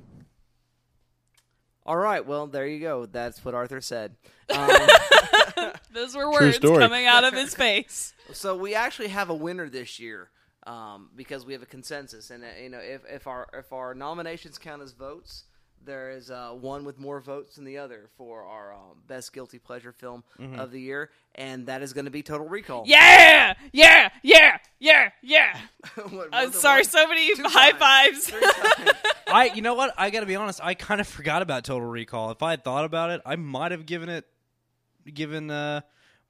[1.85, 2.23] All right.
[2.23, 3.07] Well, there you go.
[3.07, 4.15] That's what Arthur said.
[4.51, 4.67] Um,
[5.93, 6.79] Those were True words story.
[6.79, 8.13] coming out of his face.
[8.33, 10.31] So we actually have a winner this year
[10.65, 13.93] um, because we have a consensus, and uh, you know, if, if our if our
[13.93, 15.43] nominations count as votes,
[15.85, 19.59] there is uh, one with more votes than the other for our um, best guilty
[19.59, 20.59] pleasure film Mhm.
[20.59, 22.83] of the year, and that is going to be Total Recall.
[22.85, 25.57] Yeah, yeah, yeah, yeah, yeah.
[26.09, 26.85] What, I'm sorry, one?
[26.85, 28.29] so many Two high times.
[28.29, 28.93] fives.
[29.27, 29.93] I, you know what?
[29.97, 30.59] I got to be honest.
[30.63, 32.31] I kind of forgot about Total Recall.
[32.31, 34.25] If I had thought about it, I might have given it,
[35.13, 35.81] given uh,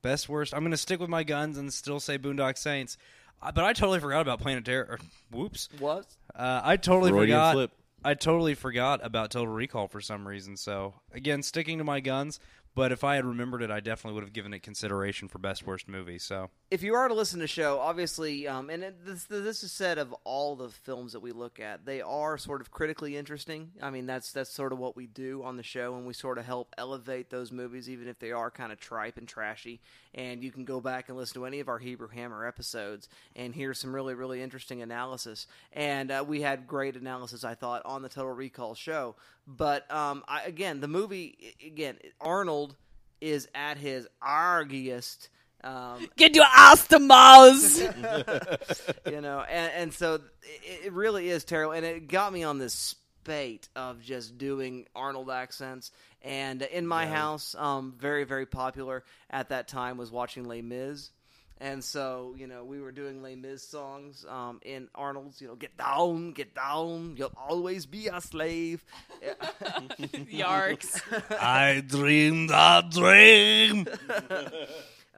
[0.02, 0.54] best worst.
[0.54, 2.98] I'm going to stick with my guns and still say Boondock Saints.
[3.42, 4.88] Uh, But I totally forgot about Planet Terror.
[4.92, 5.00] Or,
[5.32, 5.70] whoops.
[5.80, 6.08] What?
[6.36, 7.54] Uh, I totally Freudian forgot.
[7.54, 7.72] slip.
[8.04, 10.58] I totally forgot about Total Recall for some reason.
[10.58, 12.40] So again, sticking to my guns.
[12.76, 15.66] But if I had remembered it, I definitely would have given it consideration for best
[15.66, 16.20] worst movie.
[16.20, 19.64] So if you are to listen to the show, obviously, um, and it, this, this
[19.64, 23.18] is said of all the films that we look at, they are sort of critically
[23.18, 23.72] interesting.
[23.82, 26.38] I mean, that's that's sort of what we do on the show, and we sort
[26.38, 29.82] of help elevate those movies, even if they are kind of tripe and trashy.
[30.16, 33.54] And you can go back and listen to any of our Hebrew Hammer episodes and
[33.54, 35.46] hear some really, really interesting analysis.
[35.72, 39.16] And uh, we had great analysis, I thought, on the Total Recall show.
[39.46, 42.76] But um, I, again, the movie, again, Arnold
[43.22, 45.30] is at his argiest.
[45.64, 47.80] Um, Get your ass to Mars.
[49.06, 52.60] you know, and, and so it, it really is terrible, and it got me on
[52.60, 55.92] this spate of just doing Arnold accents.
[56.22, 61.12] And in my house, um, very very popular at that time was watching Les Mis.
[61.62, 65.56] And so, you know, we were doing Les Mis songs um, in Arnold's, you know,
[65.56, 68.84] get down, get down, you'll always be a slave.
[70.30, 71.02] Yarks.
[71.32, 73.88] I dreamed a dream.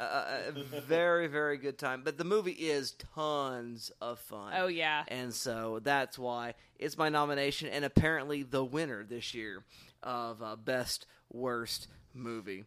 [0.01, 2.01] Uh, a very, very good time.
[2.03, 4.53] But the movie is tons of fun.
[4.57, 5.03] Oh, yeah.
[5.07, 9.63] And so that's why it's my nomination and apparently the winner this year
[10.01, 12.65] of uh, Best Worst Movie.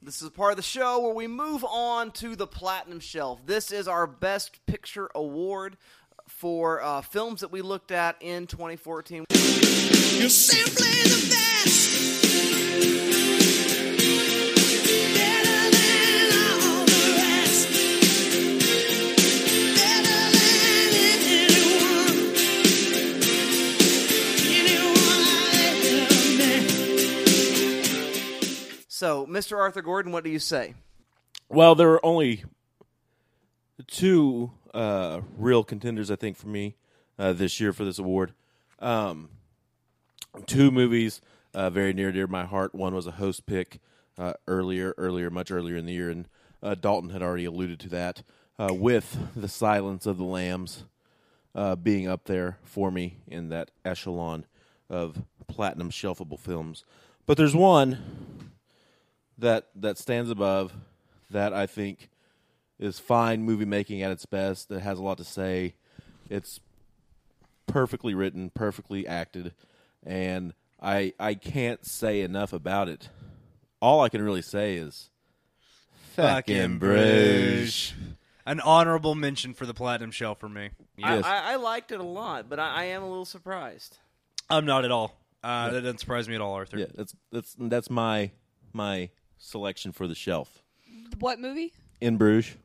[0.00, 3.44] This is part of the show where we move on to the Platinum Shelf.
[3.44, 5.76] This is our Best Picture Award
[6.28, 9.24] for uh, films that we looked at in 2014.
[9.30, 13.41] You're simply the best.
[29.02, 29.58] So, Mr.
[29.58, 30.74] Arthur Gordon, what do you say?
[31.48, 32.44] Well, there are only
[33.88, 36.76] two uh, real contenders, I think, for me
[37.18, 38.32] uh, this year for this award.
[38.78, 39.30] Um,
[40.46, 41.20] two movies
[41.52, 42.76] uh, very near dear my heart.
[42.76, 43.80] One was a host pick
[44.16, 46.28] uh, earlier, earlier, much earlier in the year, and
[46.62, 48.22] uh, Dalton had already alluded to that
[48.56, 50.84] uh, with the Silence of the Lambs
[51.82, 54.46] being up there for me in that echelon
[54.88, 56.84] of platinum shelfable films.
[57.26, 57.98] But there's one
[59.42, 60.72] that that stands above
[61.30, 62.08] that I think
[62.78, 64.68] is fine movie making at its best.
[64.70, 65.74] That has a lot to say.
[66.30, 66.58] It's
[67.66, 69.52] perfectly written, perfectly acted,
[70.04, 73.08] and I I can't say enough about it.
[73.80, 75.10] All I can really say is
[76.14, 77.92] fucking Bruges.
[78.44, 80.70] An honorable mention for the platinum shell for me.
[81.02, 83.98] I, I, I liked it a lot, but I, I am a little surprised.
[84.50, 85.16] I'm not at all.
[85.44, 85.70] Uh, Yeah.
[85.74, 86.78] That doesn't surprise me at all, Arthur.
[86.78, 88.30] Yeah, that's that's that's my
[88.72, 89.10] my
[89.42, 90.62] selection for the shelf.
[91.18, 91.72] What movie?
[92.00, 92.56] In Bruges.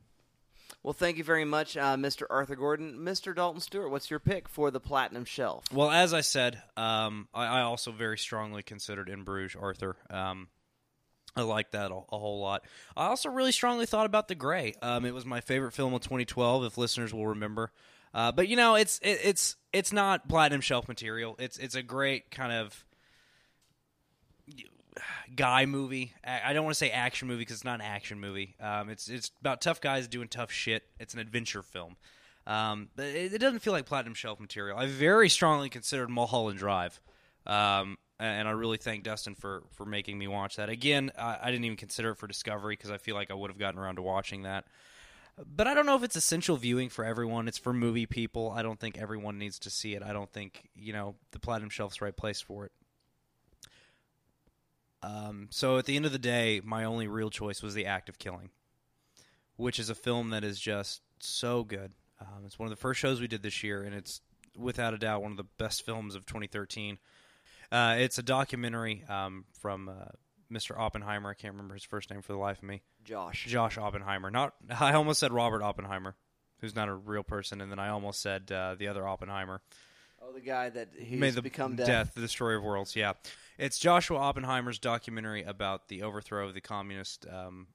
[0.83, 2.23] Well, thank you very much, uh, Mr.
[2.29, 2.99] Arthur Gordon.
[2.99, 3.35] Mr.
[3.35, 5.65] Dalton Stewart, what's your pick for the Platinum Shelf?
[5.73, 9.97] Well, as I said, um, I, I also very strongly considered In Bruges, Arthur.
[10.09, 10.47] Um,
[11.35, 12.63] I like that a, a whole lot.
[12.95, 14.75] I also really strongly thought about The Grey.
[14.81, 17.71] Um, it was my favorite film of 2012, if listeners will remember.
[18.13, 21.35] Uh, but you know, it's it, it's it's not platinum shelf material.
[21.37, 22.85] It's it's a great kind of
[25.35, 26.13] guy movie.
[26.23, 28.55] I don't want to say action movie because it's not an action movie.
[28.59, 30.83] Um, it's it's about tough guys doing tough shit.
[30.99, 31.95] It's an adventure film.
[32.45, 34.77] Um, but it, it doesn't feel like platinum shelf material.
[34.77, 37.01] I very strongly considered Mulholland Drive,
[37.45, 40.69] um, and I really thank Dustin for for making me watch that.
[40.69, 43.51] Again, I, I didn't even consider it for Discovery because I feel like I would
[43.51, 44.65] have gotten around to watching that.
[45.45, 47.47] But I don't know if it's essential viewing for everyone.
[47.47, 48.51] It's for movie people.
[48.55, 50.01] I don't think everyone needs to see it.
[50.01, 52.71] I don't think you know the platinum shelf's right place for it.
[55.03, 58.09] Um, so at the end of the day, my only real choice was The Act
[58.09, 58.49] of Killing,
[59.55, 61.91] which is a film that is just so good.
[62.19, 64.21] Um, it's one of the first shows we did this year, and it's
[64.57, 66.97] without a doubt one of the best films of 2013.
[67.71, 70.05] Uh, it's a documentary um, from uh,
[70.51, 70.77] Mr.
[70.77, 71.29] Oppenheimer.
[71.29, 72.81] I can't remember his first name for the life of me.
[73.03, 73.45] Josh.
[73.47, 74.31] Josh Oppenheimer.
[74.31, 74.53] Not.
[74.79, 76.15] I almost said Robert Oppenheimer,
[76.59, 79.61] who's not a real person, and then I almost said uh, the other Oppenheimer.
[80.27, 81.87] Oh, the guy that he's May the become death.
[81.87, 82.13] death.
[82.15, 82.95] the destroyer of worlds.
[82.95, 83.13] Yeah,
[83.57, 87.67] it's Joshua Oppenheimer's documentary about the overthrow of the communist um,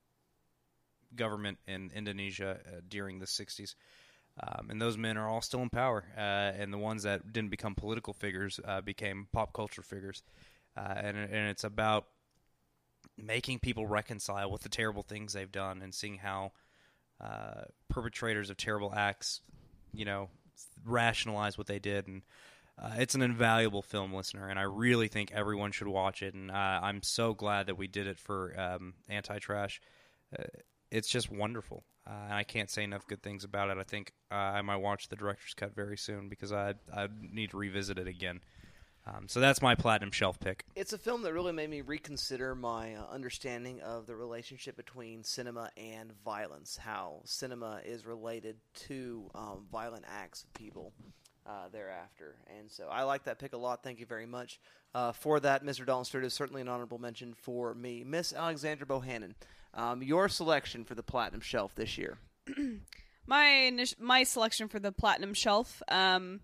[1.15, 3.75] government in Indonesia uh, during the '60s.
[4.43, 7.51] Um, and those men are all still in power, uh, and the ones that didn't
[7.51, 10.23] become political figures uh, became pop culture figures,
[10.77, 12.07] uh, and and it's about
[13.17, 16.53] making people reconcile with the terrible things they've done and seeing how
[17.21, 19.41] uh, perpetrators of terrible acts,
[19.93, 20.29] you know,
[20.85, 22.07] rationalize what they did.
[22.07, 22.23] And
[22.81, 26.35] uh, it's an invaluable film, listener, and I really think everyone should watch it.
[26.35, 29.81] And uh, I'm so glad that we did it for um, Anti Trash.
[30.37, 30.45] Uh,
[30.91, 31.85] it's just wonderful.
[32.07, 33.79] Uh, and I can't say enough good things about it.
[33.79, 37.51] I think uh, I might watch the director's cut very soon because I I need
[37.51, 38.41] to revisit it again.
[39.07, 40.65] Um, so that's my platinum shelf pick.
[40.77, 45.25] It's a film that really made me reconsider my uh, understanding of the relationship between
[45.25, 46.77] cinema and violence.
[46.77, 50.93] How cinema is related to um, violent acts of people
[51.47, 53.83] uh, thereafter, and so I like that pick a lot.
[53.83, 54.61] Thank you very much
[54.95, 55.85] uh, for that, Mr.
[55.85, 56.25] Dalton Stewart.
[56.25, 59.35] Is certainly an honorable mention for me, Miss Alexandra Bohannon.
[59.75, 62.19] Um, your selection for the platinum shelf this year.
[63.27, 66.41] my my selection for the platinum shelf um,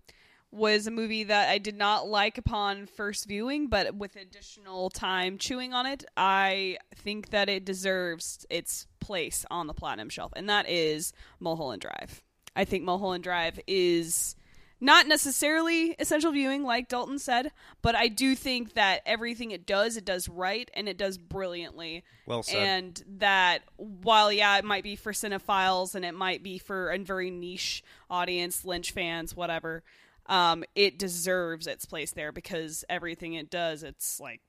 [0.51, 5.37] was a movie that I did not like upon first viewing, but with additional time
[5.37, 10.49] chewing on it, I think that it deserves its place on the platinum shelf, and
[10.49, 12.23] that is Mulholland Drive.
[12.55, 14.35] I think Mulholland Drive is
[14.81, 19.97] not necessarily essential viewing, like Dalton said, but I do think that everything it does,
[19.97, 22.03] it does right and it does brilliantly.
[22.25, 22.57] Well said.
[22.57, 26.97] And that while yeah, it might be for cinephiles and it might be for a
[26.97, 29.83] very niche audience, Lynch fans, whatever,
[30.29, 34.41] um, it deserves its place there because everything it does, it's like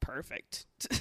[0.00, 0.66] perfect.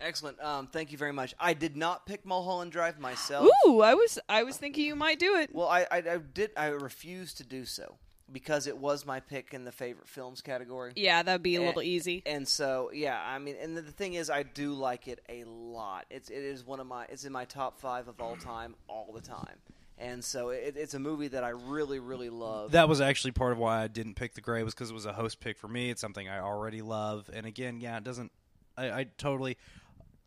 [0.00, 0.40] Excellent.
[0.40, 1.34] Um, thank you very much.
[1.40, 3.48] I did not pick Mulholland Drive myself.
[3.66, 5.50] Ooh, I was I was thinking you might do it.
[5.52, 6.50] Well, I, I, I did.
[6.56, 7.96] I refused to do so
[8.30, 10.92] because it was my pick in the favorite films category.
[10.94, 12.22] Yeah, that'd be a little easy.
[12.26, 15.44] And so, yeah, I mean, and the, the thing is, I do like it a
[15.44, 16.06] lot.
[16.10, 19.12] It's it is one of my it's in my top five of all time, all
[19.12, 19.56] the time.
[19.98, 22.72] And so, it, it's a movie that I really, really love.
[22.72, 25.06] That was actually part of why I didn't pick the Grey was because it was
[25.06, 25.90] a host pick for me.
[25.90, 28.30] It's something I already love, and again, yeah, it doesn't.
[28.76, 29.56] I, I totally,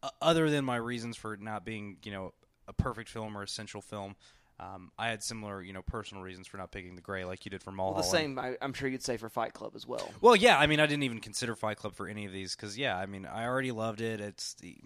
[0.03, 2.33] uh, other than my reasons for it not being, you know,
[2.67, 4.15] a perfect film or essential film.
[4.59, 7.49] Um, I had similar, you know, personal reasons for not picking the Grey, like you
[7.49, 8.03] did for well, Mulholland.
[8.03, 10.07] the same, I, I'm sure you'd say for Fight Club as well.
[10.21, 12.77] Well, yeah, I mean, I didn't even consider Fight Club for any of these because,
[12.77, 14.21] yeah, I mean, I already loved it.
[14.21, 14.77] It's the,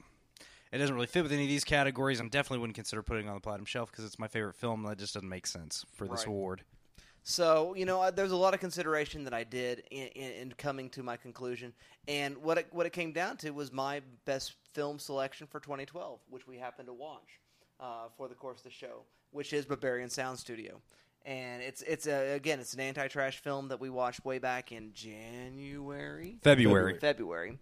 [0.72, 2.20] it doesn't really fit with any of these categories.
[2.20, 4.84] I definitely wouldn't consider putting it on the platinum shelf because it's my favorite film.
[4.84, 6.28] That just doesn't make sense for this Right.
[6.28, 6.61] award.
[7.24, 10.51] So you know, uh, there's a lot of consideration that I did in, in, in
[10.57, 11.74] coming to my conclusion,
[12.07, 16.20] and what it, what it came down to was my best film selection for 2012,
[16.30, 17.39] which we happened to watch
[17.80, 19.01] uh, for the course of the show,
[19.32, 20.80] which is Berberian Sound Studio.
[21.26, 24.91] And it's it's a, again it's an anti-trash film that we watched way back in
[24.93, 26.99] January, February.
[26.99, 27.57] February,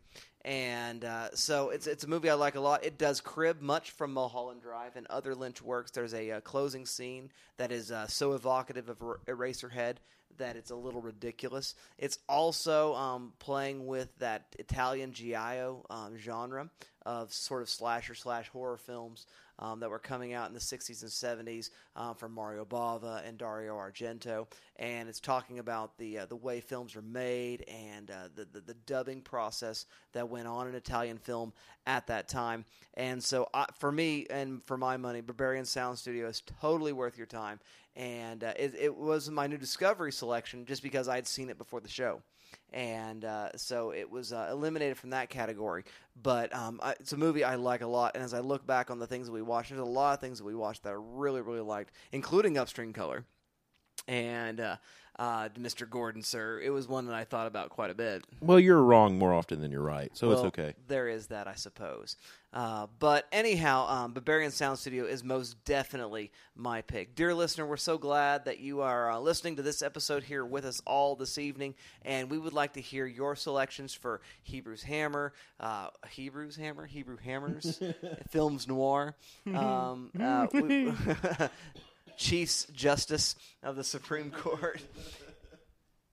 [0.46, 2.84] and uh, so it's it's a movie I like a lot.
[2.84, 5.92] It does crib much from Mulholland Drive and other Lynch works.
[5.92, 9.98] There's a, uh closing scene that is uh, so evocative of Er- Eraserhead
[10.38, 11.76] that it's a little ridiculous.
[11.98, 16.70] It's also um, playing with that Italian giallo um, genre
[17.06, 19.26] of sort of slasher slash horror films
[19.60, 23.38] um, that were coming out in the 60s and 70s uh, from Mario Bava and
[23.38, 24.48] Dario Argento,
[24.78, 28.62] and it's talking about the uh, the way films are made and uh, the, the
[28.62, 31.54] the dubbing process that went on in Italian film
[31.86, 32.66] at that time.
[32.96, 37.18] And so, I, for me and for my money, Berberian Sound Studio is totally worth
[37.18, 37.60] your time.
[37.96, 41.80] And uh, it, it was my new discovery selection just because I'd seen it before
[41.80, 42.24] the show
[42.72, 45.84] and uh, so it was uh, eliminated from that category.
[46.22, 48.92] But um, I, it's a movie I like a lot, and as I look back
[48.92, 50.90] on the things that we watched, there's a lot of things that we watched that
[50.90, 53.26] I really, really liked, including Upstream Color
[54.08, 54.76] and uh,
[55.20, 55.90] uh, Mr.
[55.90, 56.60] Gordon, sir.
[56.60, 58.24] It was one that I thought about quite a bit.
[58.42, 60.74] Well, you're wrong more often than you're right, so it's okay.
[60.88, 62.16] There is that, I suppose.
[62.52, 67.16] Uh, but anyhow, um, Berberian Sound Studio is most definitely my pick.
[67.16, 70.64] Dear listener, we're so glad that you are uh, listening to this episode here with
[70.66, 75.34] us all this evening, and we would like to hear your selections for Hebrews Hammer,
[75.60, 77.82] uh, Hebrews Hammer, Hebrew Hammers,
[78.30, 79.16] Films Noir,
[79.54, 80.94] um, uh, we-
[82.18, 84.82] Chiefs Justice of the Supreme Court.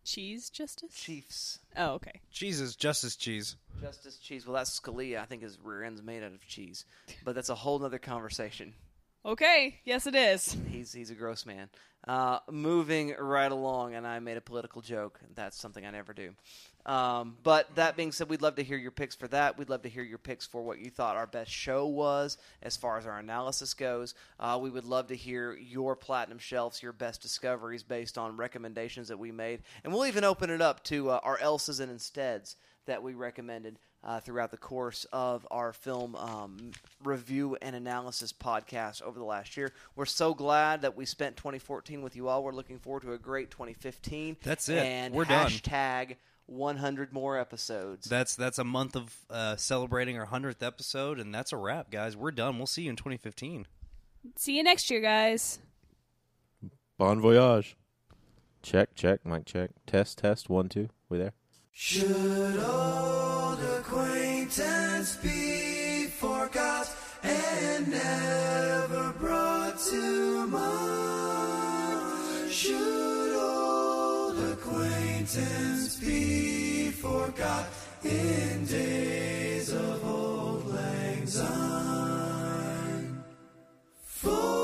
[0.05, 0.95] Cheese Justice?
[0.95, 1.59] Chiefs.
[1.77, 2.21] Oh, okay.
[2.33, 3.57] Cheese is Justice Cheese.
[3.81, 4.47] Justice Cheese.
[4.47, 5.21] Well, that's Scalia.
[5.21, 6.85] I think his rear end's made out of cheese,
[7.25, 8.75] but that's a whole other conversation.
[9.25, 9.79] Okay.
[9.85, 10.57] Yes, it is.
[10.69, 11.69] He's he's a gross man.
[12.09, 15.21] Uh, moving right along, and I made a political joke.
[15.35, 16.35] That's something I never do.
[16.87, 19.59] Um, but that being said, we'd love to hear your picks for that.
[19.59, 22.79] We'd love to hear your picks for what you thought our best show was as
[22.79, 24.15] far as our analysis goes.
[24.39, 29.09] Uh, we would love to hear your platinum shelves, your best discoveries based on recommendations
[29.09, 32.57] that we made, and we'll even open it up to uh, our else's and insteads
[32.87, 36.71] that we recommended uh, throughout the course of our film um,
[37.05, 39.73] review and analysis podcast over the last year.
[39.97, 42.43] We're so glad that we spent 2014 with you all.
[42.43, 44.39] We're looking forward to a great 2015.
[44.43, 44.79] That's it.
[44.79, 45.49] And We're done.
[45.51, 48.09] hashtag 100 more episodes.
[48.09, 52.17] That's that's a month of uh, celebrating our hundredth episode, and that's a wrap, guys.
[52.17, 52.59] We're done.
[52.59, 53.67] We'll see you in 2015.
[54.37, 55.61] See you next year, guys.
[56.99, 57.77] Bon voyage.
[58.63, 59.71] Check, check, mic check.
[59.87, 60.51] Test, test.
[60.51, 60.89] One, two.
[61.09, 61.33] We there?
[61.73, 66.89] Should old acquaintance be forgot
[67.23, 72.03] and never brought to mind?
[72.51, 77.67] Should old acquaintance be forgot
[78.05, 83.25] in days of auld lang syne?
[84.05, 84.60] For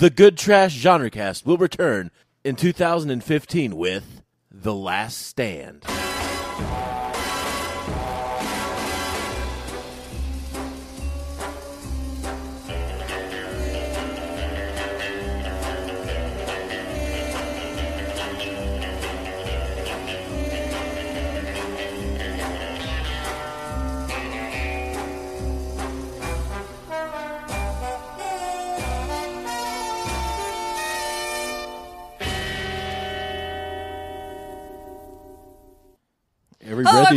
[0.00, 2.10] The Good Trash Genrecast will return
[2.42, 5.84] in 2015 with The Last Stand.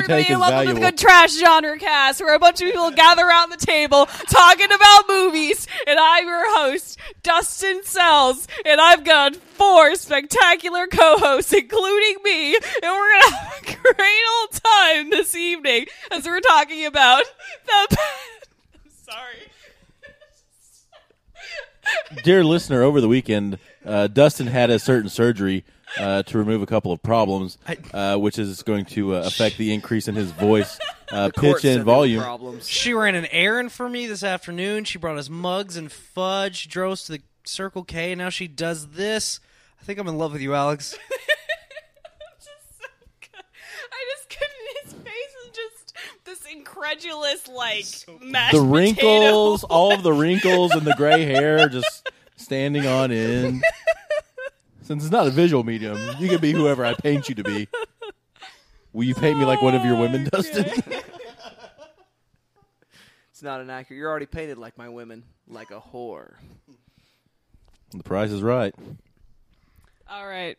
[0.04, 0.76] Everybody, take is and welcome valuable.
[0.76, 4.06] to the Good Trash Genre Cast, where a bunch of people gather around the table
[4.30, 11.54] talking about movies, and I'm your host, Dustin Sells, and I've got four spectacular co-hosts,
[11.54, 16.86] including me, and we're gonna have a great old time this evening as we're talking
[16.86, 17.24] about
[17.66, 17.98] the.
[17.98, 19.38] I'm sorry.
[22.24, 25.64] Dear listener, over the weekend, uh, Dustin had a certain surgery
[26.00, 27.58] uh, to remove a couple of problems,
[27.94, 30.80] uh, which is going to uh, affect the increase in his voice
[31.12, 32.22] uh, pitch and volume.
[32.22, 32.68] Problems.
[32.68, 34.84] She ran an errand for me this afternoon.
[34.86, 36.56] She brought us mugs and fudge.
[36.58, 39.40] She drove us to the Circle K, and now she does this.
[39.82, 40.98] I think I'm in love with you, Alex.
[43.92, 44.84] I just couldn't.
[44.84, 45.94] His face is just
[46.26, 47.86] this incredulous, like
[48.22, 48.64] mashed The potato.
[48.64, 53.64] wrinkles, all of the wrinkles and the gray hair just standing on end.
[54.84, 57.68] Since it's not a visual medium, you can be whoever I paint you to be.
[58.92, 60.66] Will you paint me like one of your women, Dustin?
[63.32, 63.98] It's not an accurate.
[63.98, 66.34] You're already painted like my women, like a whore.
[67.92, 68.76] the price is right.
[70.08, 70.56] All right.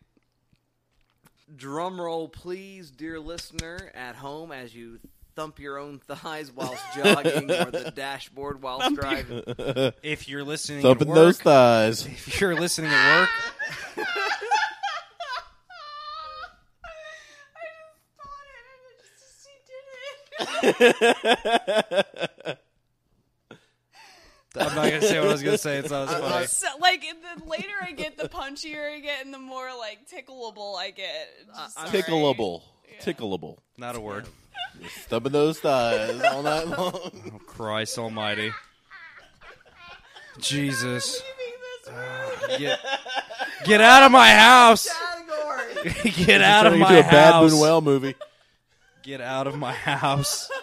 [1.55, 4.99] Drum roll, please, dear listener at home, as you
[5.35, 9.43] thump your own thighs whilst jogging or the dashboard whilst Thump driving.
[10.03, 12.07] if you're listening Thumping at those thighs.
[12.07, 13.29] if you're listening at work,
[24.57, 25.79] I'm not gonna say what I was gonna say.
[25.79, 26.47] It's not as funny.
[26.47, 30.77] So, like the later I get, the punchier I get, and the more like tickleable
[30.77, 31.29] I get.
[31.55, 31.91] Just sorry.
[31.91, 32.63] Tickleable.
[33.01, 33.59] Tickleable.
[33.77, 34.27] Not a word.
[35.09, 36.93] Thumping those thighs all night long.
[37.35, 38.53] Oh, Christ Almighty.
[40.39, 41.23] Jesus.
[41.91, 42.79] Ah, get,
[43.65, 44.89] get out of my house.
[46.03, 47.53] get out of Turning my into a bad house.
[47.53, 48.15] Buñuel movie.
[49.03, 50.51] Get out of my house.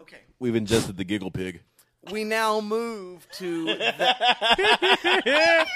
[0.00, 0.18] Okay.
[0.38, 1.62] We've ingested the giggle pig.
[2.12, 5.66] We now move to the,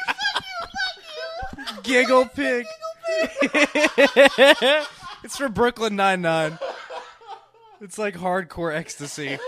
[1.82, 2.66] Giggle pig.
[5.22, 6.58] it's for Brooklyn Nine Nine.
[7.80, 9.38] It's like hardcore ecstasy.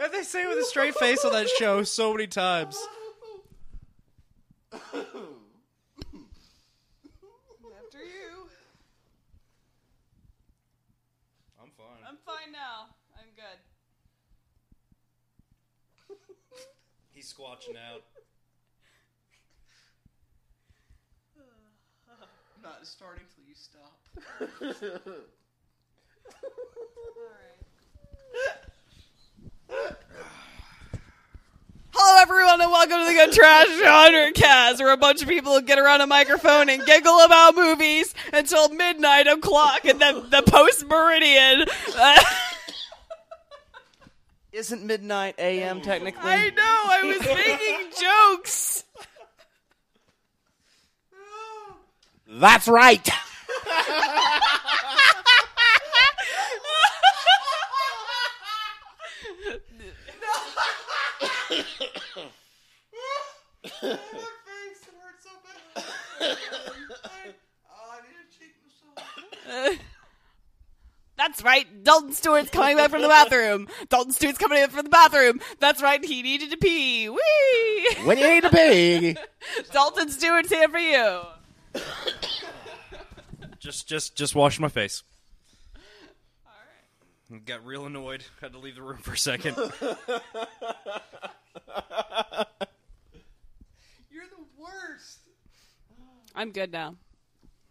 [0.00, 2.76] and they say it with a straight face on that show so many times.
[4.72, 4.98] After
[7.98, 8.48] you.
[11.62, 12.04] I'm fine.
[12.08, 12.88] I'm fine now.
[13.16, 13.58] I'm good.
[17.12, 18.02] He's squatching out.
[22.62, 24.00] not starting till you stop.
[31.92, 35.60] Hello, everyone, and welcome to the Good Trash Genre Cast, where a bunch of people
[35.60, 40.84] get around a microphone and giggle about movies until midnight o'clock and then the post
[40.86, 41.66] meridian.
[44.52, 45.80] Isn't midnight a.m.
[45.80, 46.30] technically?
[46.30, 48.84] I know, I was making jokes.
[52.26, 53.08] That's right.
[71.20, 71.66] That's right.
[71.84, 73.68] Dalton Stewart's coming back from the bathroom.
[73.90, 75.38] Dalton Stewart's coming in from the bathroom.
[75.58, 76.02] That's right.
[76.02, 77.10] He needed to pee.
[77.10, 78.04] Whee!
[78.04, 79.16] When you need to pee.
[79.72, 81.20] Dalton Stewart's here for you.
[83.58, 85.02] Just, just, just washing my face.
[87.44, 88.24] Got real annoyed.
[88.40, 89.56] Had to leave the room for a second.
[89.58, 89.74] You're
[94.24, 95.18] the worst.
[96.34, 96.96] I'm good now.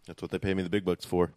[0.06, 1.32] That's what they pay me the big bucks for.